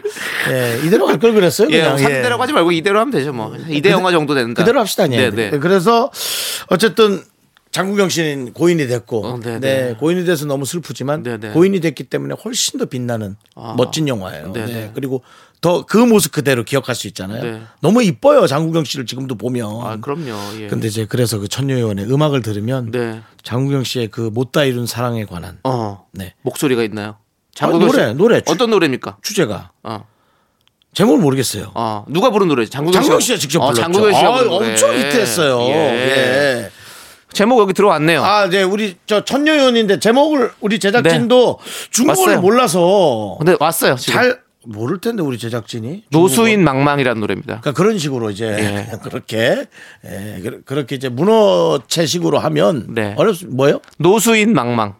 예, 0.51 0.81
이대로 0.85 1.05
갈 1.05 1.17
걸 1.17 1.33
그랬어요. 1.33 1.69
예, 1.71 1.81
그냥. 1.81 1.95
3대라고 1.95 2.39
하지 2.39 2.51
말고 2.51 2.73
이대로 2.73 2.99
하면 2.99 3.11
되죠. 3.11 3.31
뭐. 3.31 3.55
이대 3.69 3.89
영화 3.89 4.11
정도 4.11 4.35
된다. 4.35 4.61
그대로 4.61 4.81
합시다. 4.81 5.07
네, 5.07 5.29
네, 5.31 5.49
네. 5.49 5.57
그래서 5.59 6.11
어쨌든 6.67 7.23
장국영 7.71 8.09
씨는 8.09 8.53
고인이 8.53 8.85
됐고, 8.87 9.25
어, 9.25 9.39
네, 9.39 9.59
네, 9.59 9.87
네. 9.89 9.93
고인이 9.99 10.25
돼서 10.25 10.45
너무 10.45 10.65
슬프지만 10.65 11.23
네, 11.23 11.37
네. 11.37 11.51
고인이 11.51 11.79
됐기 11.79 12.03
때문에 12.05 12.35
훨씬 12.43 12.79
더 12.79 12.85
빛나는 12.85 13.35
아. 13.55 13.75
멋진 13.77 14.07
영화예요. 14.07 14.51
네, 14.51 14.65
네, 14.65 14.73
네. 14.73 14.91
그리고 14.93 15.21
더 15.61 15.83
그 15.87 15.97
모습 15.97 16.31
그대로 16.31 16.63
기억할 16.63 16.93
수 16.95 17.07
있잖아요. 17.07 17.43
네. 17.43 17.61
너무 17.81 18.03
이뻐요 18.03 18.45
장국영 18.47 18.83
씨를 18.83 19.05
지금도 19.05 19.35
보면. 19.35 19.69
아, 19.83 19.97
그럼요. 19.99 20.31
예. 20.61 20.67
근데 20.67 20.87
이제 20.87 21.05
그래서 21.07 21.39
그 21.39 21.47
천녀요원의 21.47 22.05
음악을 22.11 22.41
들으면 22.41 22.91
네. 22.91 23.21
장국영 23.43 23.83
씨의 23.83 24.09
그 24.09 24.29
못다 24.33 24.63
이룬 24.63 24.85
사랑에 24.85 25.25
관한 25.25 25.57
어. 25.63 26.05
네. 26.13 26.33
목소리가 26.43 26.83
있나요? 26.83 27.17
아, 27.59 27.67
노래, 27.67 28.13
노래. 28.13 28.41
주- 28.41 28.51
어떤 28.51 28.69
노래입니까? 28.69 29.17
주제가 29.23 29.71
어. 29.83 30.05
제목을 30.93 31.19
모르겠어요. 31.19 31.71
어. 31.73 32.05
누가 32.07 32.29
부른 32.29 32.47
노래지? 32.47 32.71
장국영 32.71 33.01
장국영 33.01 33.19
씨가 33.19 33.37
직접 33.39 33.59
어, 33.59 33.71
불렀죠. 33.71 33.81
장국영 33.81 34.13
씨가 34.13 34.27
아, 34.27 34.37
부른 34.37 34.49
노래. 34.51 34.69
엄청 34.71 34.93
히트했어요. 34.95 35.59
예. 35.61 35.73
예. 35.73 36.71
제목 37.33 37.59
여기 37.59 37.73
들어왔네요. 37.73 38.23
아, 38.23 38.49
네, 38.49 38.63
우리 38.63 38.95
저 39.05 39.23
천녀연인데 39.25 39.99
제목을 39.99 40.51
우리 40.61 40.79
제작진도 40.79 41.59
중국어를 41.91 42.33
왔어요. 42.35 42.41
몰라서 42.41 43.35
근데 43.39 43.55
왔어요. 43.59 43.95
지금. 43.95 44.13
잘 44.13 44.46
모를 44.67 44.99
텐데 44.99 45.23
우리 45.23 45.37
제작진이 45.37 46.03
노수인 46.09 46.63
망망이라는 46.63 47.19
노래입니다. 47.21 47.61
그러니까 47.61 47.71
그런 47.73 47.97
식으로 47.97 48.29
이제 48.31 48.45
예. 48.47 48.97
그렇게 49.03 49.65
예, 50.05 50.39
그- 50.43 50.61
그렇게 50.63 50.95
이제 50.95 51.09
문어체식으로 51.09 52.39
하면 52.39 52.87
네. 52.89 53.13
어렵 53.17 53.35
뭐예요? 53.47 53.79
노수인 53.97 54.53
망망. 54.53 54.95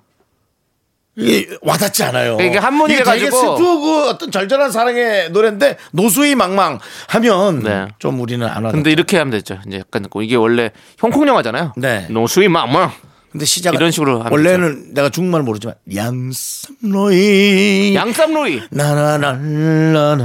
이게 1.20 1.48
와닿지 1.64 2.04
않아요. 2.04 2.38
이게 2.40 2.60
한문이라 2.60 3.16
이게 3.16 3.26
되게 3.26 3.30
가지고- 3.32 3.58
슬프고 3.58 3.92
어떤 4.10 4.30
절절한 4.32 4.72
사랑의 4.72 5.32
노래인데 5.32 5.78
노수이 5.92 6.36
망망 6.36 6.78
하면 7.08 7.64
네. 7.64 7.88
좀 7.98 8.20
우리는 8.20 8.46
안 8.46 8.64
와닿. 8.64 8.74
근데 8.76 8.92
이렇게 8.92 9.18
하면 9.18 9.32
되죠. 9.32 9.58
이제 9.68 9.80
약간 9.80 10.06
이게 10.22 10.36
원래 10.36 10.70
홍콩 11.02 11.28
영화잖아요. 11.28 11.74
네. 11.78 12.06
노수인 12.12 12.52
망망. 12.52 12.92
근데 13.32 13.46
시작 13.46 13.74
이런 13.76 13.92
식으로 13.92 14.20
하면 14.20 14.32
원래는 14.32 14.94
내가 14.94 15.10
중국말 15.10 15.44
모르지만 15.44 15.76
양sam로이 15.94 17.94
양쌈로이. 17.96 18.62
나나나나나 18.72 20.16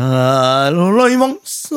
롤러이 0.71 1.17
멍써 1.17 1.77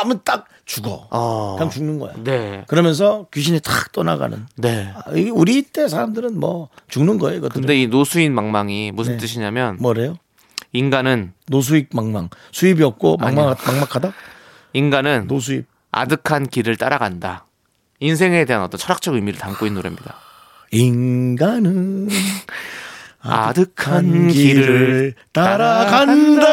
하면 0.00 0.20
딱 0.24 0.46
죽어. 0.64 1.06
어. 1.10 1.54
그냥 1.56 1.70
죽는 1.70 1.98
거야. 1.98 2.12
네. 2.18 2.64
그러면서 2.66 3.26
귀신이 3.32 3.60
탁 3.60 3.92
떠나가는. 3.92 4.46
네. 4.56 4.92
아, 4.94 5.02
이게 5.14 5.30
우리 5.30 5.62
때 5.62 5.88
사람들은 5.88 6.38
뭐 6.38 6.68
죽는 6.88 7.18
거예요. 7.18 7.38
이것들은. 7.38 7.62
근데 7.62 7.80
이 7.80 7.86
노수인 7.86 8.34
망망이 8.34 8.92
무슨 8.92 9.12
네. 9.12 9.18
뜻이냐면 9.18 9.78
뭐래요? 9.80 10.16
인간은 10.72 11.32
노수익 11.46 11.90
망망. 11.94 12.28
수입이 12.52 12.82
없고 12.82 13.16
망망, 13.16 13.46
막막하다? 13.46 14.12
인간은 14.74 15.26
노수입. 15.28 15.66
아득한 15.90 16.48
길을 16.48 16.76
따라간다. 16.76 17.46
인생에 18.00 18.44
대한 18.44 18.62
어떤 18.62 18.78
철학적 18.78 19.14
의미를 19.14 19.38
담고 19.38 19.64
있는 19.64 19.76
노래입니다. 19.76 20.16
인간은 20.70 22.08
아득한 23.20 24.28
길을 24.28 25.14
따라간다. 25.32 26.48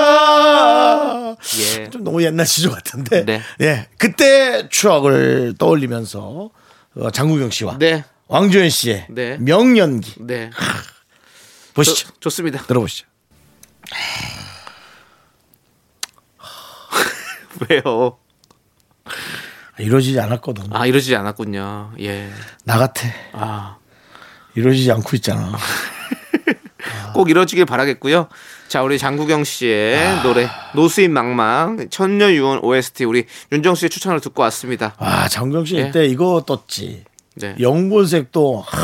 예. 1.77 1.89
좀 1.89 2.03
너무 2.03 2.23
옛날 2.23 2.45
시조 2.45 2.71
같은데. 2.71 3.25
네. 3.25 3.41
예. 3.61 3.87
그때 3.97 4.67
추억을 4.69 5.55
떠올리면서 5.57 6.49
어, 6.97 7.11
장국영 7.11 7.49
씨와 7.51 7.77
네. 7.77 8.03
왕조연 8.27 8.69
씨의 8.69 9.07
네. 9.09 9.37
명연기 9.37 10.15
네. 10.25 10.49
보시죠. 11.73 12.07
좋- 12.07 12.21
좋습니다. 12.21 12.63
들어보시죠. 12.63 13.05
왜요? 17.69 18.17
이루어지지 19.77 20.19
않았거든. 20.19 20.67
아, 20.71 20.85
이러지 20.85 21.15
않았군요. 21.15 21.93
예. 21.99 22.29
나 22.63 22.77
같아. 22.77 23.07
아. 23.33 23.77
이루어지지 24.55 24.91
않고 24.91 25.15
있잖아. 25.17 25.51
꼭 27.13 27.29
이뤄지길 27.29 27.65
바라겠고요. 27.65 28.27
자, 28.67 28.81
우리 28.81 28.97
장국영 28.97 29.43
씨의 29.43 30.21
노래 30.23 30.49
노수인 30.73 31.13
망망 31.13 31.87
천녀 31.89 32.31
유언 32.31 32.59
OST 32.59 33.05
우리 33.05 33.25
윤정 33.51 33.75
씨의 33.75 33.89
추천을 33.89 34.19
듣고 34.19 34.41
왔습니다. 34.43 34.95
아, 34.97 35.27
장국영 35.27 35.65
씨 35.65 35.75
예. 35.77 35.81
이때 35.81 36.05
이거 36.05 36.43
떴지. 36.45 37.05
네. 37.35 37.55
영웅본색도 37.59 38.61
하, 38.65 38.79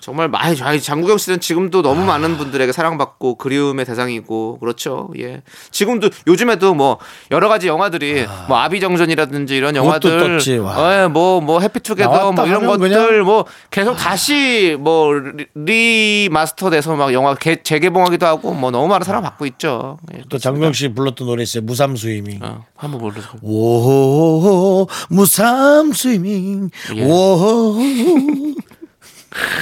정말 0.00 0.28
많이 0.28 0.56
자- 0.56 0.76
장국영 0.78 1.18
씨는 1.18 1.40
지금도 1.40 1.82
너무 1.82 2.04
많은 2.04 2.36
분들에게 2.38 2.72
사랑받고 2.72 3.36
그리움의 3.36 3.84
대상이고 3.84 4.58
그렇죠. 4.58 5.10
예. 5.18 5.42
지금도 5.70 6.08
요즘에도 6.26 6.74
뭐 6.74 6.98
여러 7.30 7.48
가지 7.48 7.66
영화들이 7.68 8.26
뭐 8.48 8.58
아비정전이라든지 8.58 9.56
이런 9.56 9.76
영화들 9.76 10.10
와. 10.58 11.02
예, 11.04 11.06
뭐뭐 11.08 11.60
해피투게더 11.60 12.08
나왔다 12.10 12.32
뭐 12.42 12.46
이런 12.46 12.66
것들 12.66 13.22
뭐 13.24 13.44
계속 13.70 13.94
다시 13.96 14.76
뭐 14.78 15.12
re- 15.12 15.46
remaster돼서 15.54 16.96
막 16.96 17.12
영화 17.12 17.34
개- 17.34 17.62
재개봉하기도 17.62 18.26
하고 18.26 18.52
뭐 18.54 18.70
너무 18.70 18.88
많은 18.88 19.04
사랑받고 19.04 19.46
있죠. 19.46 19.98
예. 20.14 20.22
또 20.28 20.38
장국영 20.38 20.72
씨 20.72 20.88
불렀던 20.88 21.26
노래 21.26 21.42
있어요. 21.42 21.62
무삼 21.64 21.96
스위밍. 21.96 22.40
어, 22.42 22.64
한번 22.76 23.00
불러서 23.00 23.28
오 23.42 24.86
무삼 25.08 25.92
스위밍. 25.92 26.70
예. 26.96 27.04
오 27.04 27.78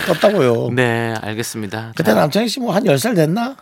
떴다고요. 0.06 0.70
네, 0.74 1.14
알겠습니다. 1.22 1.92
그때 1.96 2.14
남창희 2.14 2.48
씨 2.48 2.60
뭐 2.60 2.72
한 2.74 2.84
10살 2.84 3.14
됐나? 3.16 3.56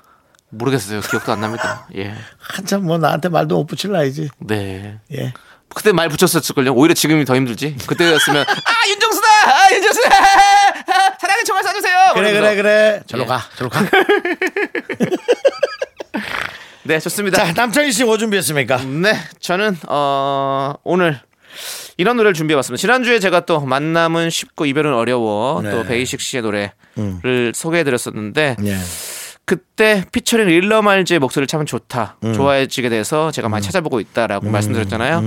모르겠어요. 0.50 1.00
기억도 1.02 1.32
안 1.32 1.40
납니다. 1.42 1.86
예. 1.96 2.14
한참 2.38 2.84
뭐 2.84 2.96
나한테 2.98 3.28
말도 3.28 3.56
못 3.56 3.66
붙일 3.66 3.92
나이지. 3.92 4.30
네. 4.40 4.98
예. 5.12 5.32
그때 5.74 5.92
말 5.92 6.08
붙였었을걸요. 6.08 6.72
오히려 6.72 6.94
지금이 6.94 7.26
더 7.26 7.36
힘들지. 7.36 7.76
그때였으면 7.86 8.40
아 8.48 8.88
윤정수다, 8.88 9.26
아 9.28 9.68
윤정수다, 9.74 10.08
아, 10.16 11.16
사랑의 11.20 11.44
총알 11.44 11.62
쏴주세요. 11.64 12.14
그래. 12.14 12.32
그래 12.32 12.54
그래. 12.56 13.02
절로 13.06 13.24
예. 13.24 13.26
가. 13.26 13.42
절로 13.56 13.68
가. 13.68 13.80
네, 16.84 16.98
좋습니다. 17.00 17.44
자, 17.44 17.52
남창희 17.52 17.92
씨 17.92 18.04
뭐 18.04 18.16
준비했습니까? 18.16 18.78
네, 19.02 19.14
저는 19.40 19.76
어 19.88 20.72
오늘 20.84 21.20
이런 21.98 22.16
노래를 22.16 22.32
준비해봤습니다. 22.32 22.80
지난주에 22.80 23.18
제가 23.18 23.40
또 23.40 23.60
만남은 23.60 24.30
쉽고 24.30 24.66
이별은 24.66 24.94
어려워 24.94 25.60
네. 25.62 25.70
또 25.70 25.82
베이식 25.82 26.20
씨의 26.20 26.42
노래를 26.42 27.52
소개해드렸었는데 27.54 28.56
예. 28.64 28.76
그때 29.44 30.04
피처링 30.12 30.46
릴러말즈의 30.46 31.18
목소리를 31.18 31.46
참 31.48 31.66
좋다 31.66 32.18
음. 32.22 32.34
좋아해지게 32.34 32.88
돼서 32.88 33.30
제가 33.32 33.48
많이 33.48 33.64
찾아보고 33.64 33.98
있다라고 33.98 34.48
말씀드렸잖아요. 34.48 35.22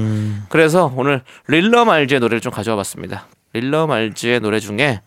그래서 0.49 0.93
오늘 0.95 1.24
릴러말즈의 1.47 2.19
노래를 2.19 2.39
좀 2.39 2.51
가져와 2.51 2.78
봤습니다. 2.78 3.28
릴러말즈의 3.53 4.39
노래 4.39 4.59
중에 4.59 5.01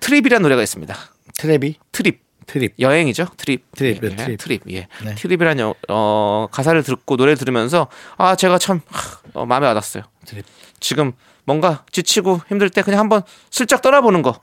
trip이라는 0.00 0.42
노래가 0.42 0.62
있습니다. 0.62 0.96
trap이 1.38 1.74
trip 1.92 2.29
trip. 2.52 2.74
여행이죠. 2.80 3.26
trip. 3.36 3.70
trip, 3.72 4.02
예, 4.02 4.08
네, 4.08 4.16
trip. 4.16 4.38
trip. 4.40 4.62
예. 4.72 4.88
네. 5.04 5.14
trip이라는 5.14 5.62
여- 5.64 5.74
어, 5.88 6.48
가사를 6.50 6.82
듣고 6.82 7.16
노래를 7.16 7.36
들으면서 7.36 7.86
아, 8.16 8.34
제가 8.34 8.58
참 8.58 8.80
하, 8.88 9.18
어, 9.34 9.46
마음에 9.46 9.66
와닿았어요. 9.68 10.02
trip. 10.26 10.44
지금 10.80 11.12
뭔가 11.44 11.84
지치고 11.92 12.40
힘들 12.48 12.70
때 12.70 12.82
그냥 12.82 13.00
한번 13.00 13.22
슬쩍 13.50 13.82
떠나보는 13.82 14.22
거. 14.22 14.40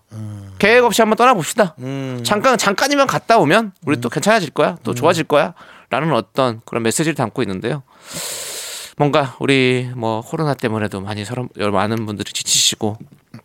계획 0.60 0.84
없이 0.86 1.02
한번 1.02 1.18
떠나봅시다. 1.18 1.76
음. 1.80 2.22
잠깐 2.24 2.58
잠깐이면 2.58 3.08
갔다 3.08 3.38
오면 3.38 3.74
우리 3.86 4.00
또 4.02 4.10
괜찮아질 4.10 4.52
거야. 4.52 4.78
또 4.84 4.94
좋아질 4.94 5.26
거야. 5.26 5.54
라는 5.90 6.14
어떤 6.14 6.62
그런 6.66 6.84
메시지를 6.84 7.16
담고 7.16 7.42
있는데요. 7.44 7.84
뭔가 8.98 9.36
우리 9.40 9.90
뭐 9.96 10.22
코로나 10.22 10.54
때문에도 10.54 11.02
많이 11.02 11.24
서로 11.24 11.48
많은 11.72 12.06
분들이 12.06 12.32
지치시고 12.34 12.98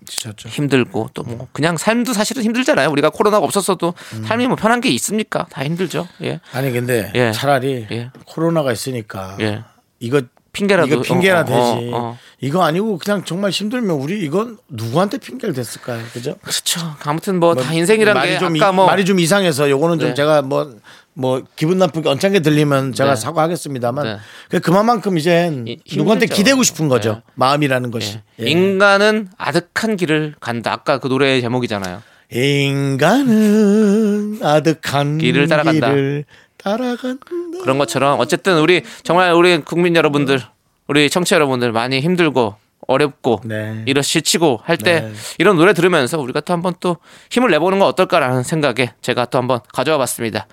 지쳤죠. 0.07 0.49
힘들고 0.49 1.11
또 1.15 1.23
뭐 1.23 1.49
그냥 1.53 1.77
삶도 1.77 2.13
사실은 2.13 2.43
힘들잖아요. 2.43 2.91
우리가 2.91 3.11
코로나가 3.11 3.45
없었어도 3.45 3.95
음. 4.15 4.25
삶이 4.25 4.47
뭐 4.47 4.57
편한 4.57 4.81
게 4.81 4.89
있습니까? 4.91 5.47
다 5.51 5.65
힘들죠. 5.65 6.09
예. 6.23 6.41
아니 6.53 6.73
근데 6.73 7.11
예. 7.15 7.33
차라리 7.33 7.87
예. 7.91 8.11
코로나가 8.27 8.73
있으니까 8.73 9.37
예. 9.41 9.63
이거 10.01 10.23
핑계라도 10.53 10.87
이거 10.93 11.01
핑계나 11.03 11.39
어, 11.39 11.43
어, 11.43 11.45
되지. 11.45 11.91
어, 11.93 11.97
어. 11.97 12.19
이거 12.41 12.63
아니고 12.63 12.99
그냥 12.99 13.25
정말 13.25 13.51
힘들면 13.51 13.91
우리 13.97 14.21
이건 14.23 14.59
누구한테 14.69 15.17
핑계를 15.19 15.55
댔을까요? 15.55 16.03
그죠? 16.13 16.37
그렇죠. 16.43 16.81
아무튼 17.05 17.41
뭐다 17.41 17.73
인생이란 17.73 18.15
말이 18.15 18.33
게 18.33 18.39
좀 18.39 18.55
아까 18.57 18.71
이- 18.71 18.75
뭐 18.75 18.87
말이 18.87 19.05
좀 19.07 19.19
이상해서 19.19 19.71
요거는 19.71 19.99
좀 19.99 20.09
네. 20.11 20.15
제가 20.15 20.43
뭐 20.43 20.77
뭐 21.15 21.43
기분 21.57 21.79
나쁘게 21.79 22.09
언짢게 22.09 22.41
들리면 22.41 22.95
제가 22.95 23.15
네. 23.15 23.21
사과하겠습니다만 23.21 24.05
네. 24.05 24.17
그 24.49 24.61
그만큼 24.61 25.19
이젠 25.19 25.67
이- 25.69 25.79
누구한테. 25.95 26.27
기대고 26.27 26.63
싶은 26.63 26.89
거죠. 26.89 27.15
네. 27.15 27.21
마음이라는 27.35 27.91
것이. 27.91 28.19
예. 28.41 28.47
인간은 28.51 29.29
아득한 29.37 29.97
길을 29.97 30.35
간다. 30.41 30.73
아까 30.73 30.99
그 30.99 31.09
노래의 31.09 31.43
제목이잖아요. 31.43 32.03
인간은 32.33 34.39
아득한 34.43 35.19
길을 35.19 35.49
따라간다. 35.49 35.91
길을 35.91 36.25
따라간다. 36.57 37.27
그런 37.63 37.79
것처럼 37.79 38.19
어쨌든 38.21 38.59
우리 38.59 38.83
정말 39.03 39.33
우리 39.33 39.59
국민 39.59 39.95
여러분들, 39.97 40.41
우리 40.89 41.11
청취자 41.11 41.37
여러분들 41.37 41.73
많이 41.73 42.01
힘들고 42.01 42.55
어렵고 42.93 43.41
네. 43.45 43.83
이런 43.87 44.03
지치고 44.03 44.61
할때 44.63 45.01
네. 45.01 45.13
이런 45.39 45.57
노래 45.57 45.73
들으면서 45.73 46.19
우리가 46.21 46.41
또 46.41 46.53
한번 46.53 46.75
또 46.81 46.97
힘을 47.31 47.51
내보는 47.51 47.79
건 47.79 47.89
어떨까라는 47.89 48.43
생각에 48.43 48.93
제가 49.01 49.27
또 49.27 49.39
한번 49.39 49.61
가져와 49.73 49.99
봤습니다. 49.99 50.47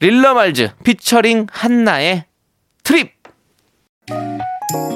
릴러 0.00 0.34
말즈 0.34 0.70
피처링 0.84 1.46
한나의 1.50 2.24
트립. 2.82 3.14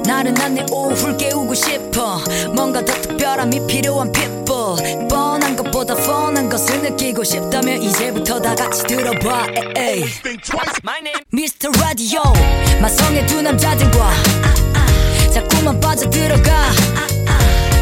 나른한 0.07 0.55
내 0.55 0.67
오후를 0.73 1.17
깨우고 1.17 1.55
싶어 1.55 2.19
뭔가 2.55 2.85
더 2.85 2.93
특별함이 2.93 3.67
필요한 3.67 4.11
people 4.13 5.09
뻔한 5.09 5.55
것보다 5.57 5.95
뻔한 5.95 6.49
것을 6.49 6.83
느끼고 6.83 7.23
싶다면 7.23 7.83
이제부터 7.83 8.41
다 8.41 8.55
같이 8.55 8.83
들어봐 8.87 9.47
에이. 9.77 10.05
Mr. 11.33 11.71
Radio 11.81 12.23
마성의 12.81 13.27
두 13.27 13.43
남자들과 13.43 14.11
자꾸만 15.33 15.79
빠져들어가. 15.81 16.71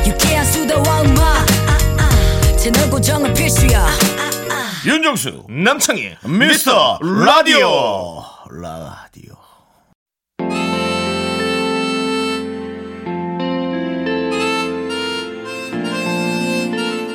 유쾌한 0.07 0.45
수다와 0.45 1.03
음악. 1.03 1.47
채널 2.59 2.91
고정은 2.91 3.35
필수야. 3.35 3.87
윤정수 4.85 5.47
남창희 5.49 6.17
미스터 6.25 6.99
라디오. 7.03 8.23
라디오. 8.51 9.35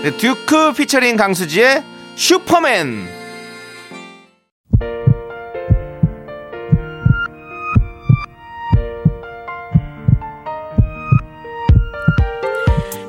네, 0.03 0.17
듀크 0.17 0.73
피처링 0.73 1.15
강수지의 1.15 1.83
슈퍼맨. 2.15 3.20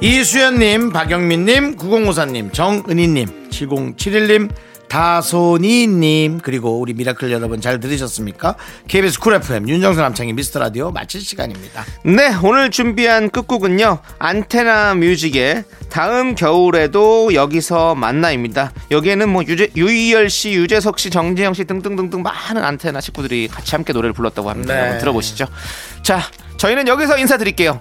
이수연님, 0.03 0.91
박영민님, 0.91 1.77
9054님, 1.77 2.53
정은희님, 2.53 3.51
7071님, 3.51 4.51
다소니님, 4.89 6.41
그리고 6.43 6.81
우리 6.81 6.93
미라클 6.93 7.31
여러분 7.31 7.61
잘 7.61 7.79
들으셨습니까? 7.79 8.57
KBS 8.89 9.21
쿨 9.21 9.35
FM, 9.35 9.69
윤정수 9.69 10.01
남창희 10.01 10.33
미스터 10.33 10.59
라디오 10.59 10.91
마칠 10.91 11.21
시간입니다. 11.21 11.85
네, 12.05 12.35
오늘 12.43 12.73
준비한 12.73 13.31
끝곡은요. 13.31 14.01
안테나 14.19 14.97
뮤직의 14.97 15.63
다음 15.89 16.35
겨울에도 16.35 17.33
여기서 17.33 17.95
만나입니다. 17.95 18.73
여기에는 18.91 19.29
뭐 19.29 19.45
유재, 19.47 19.69
유희열 19.77 20.31
씨, 20.31 20.51
유재석 20.51 20.99
씨, 20.99 21.11
정재형 21.11 21.55
씨 21.55 21.65
등등등등 21.65 22.25
많은 22.25 22.65
안테나 22.65 23.01
식구들이 23.01 23.47
같이 23.47 23.77
함께 23.77 23.93
노래를 23.93 24.15
불렀다고 24.15 24.51
합니다. 24.51 24.75
네. 24.75 24.81
한번 24.81 24.99
들어보시죠. 24.99 25.47
자, 26.03 26.23
저희는 26.57 26.89
여기서 26.89 27.19
인사드릴게요. 27.19 27.81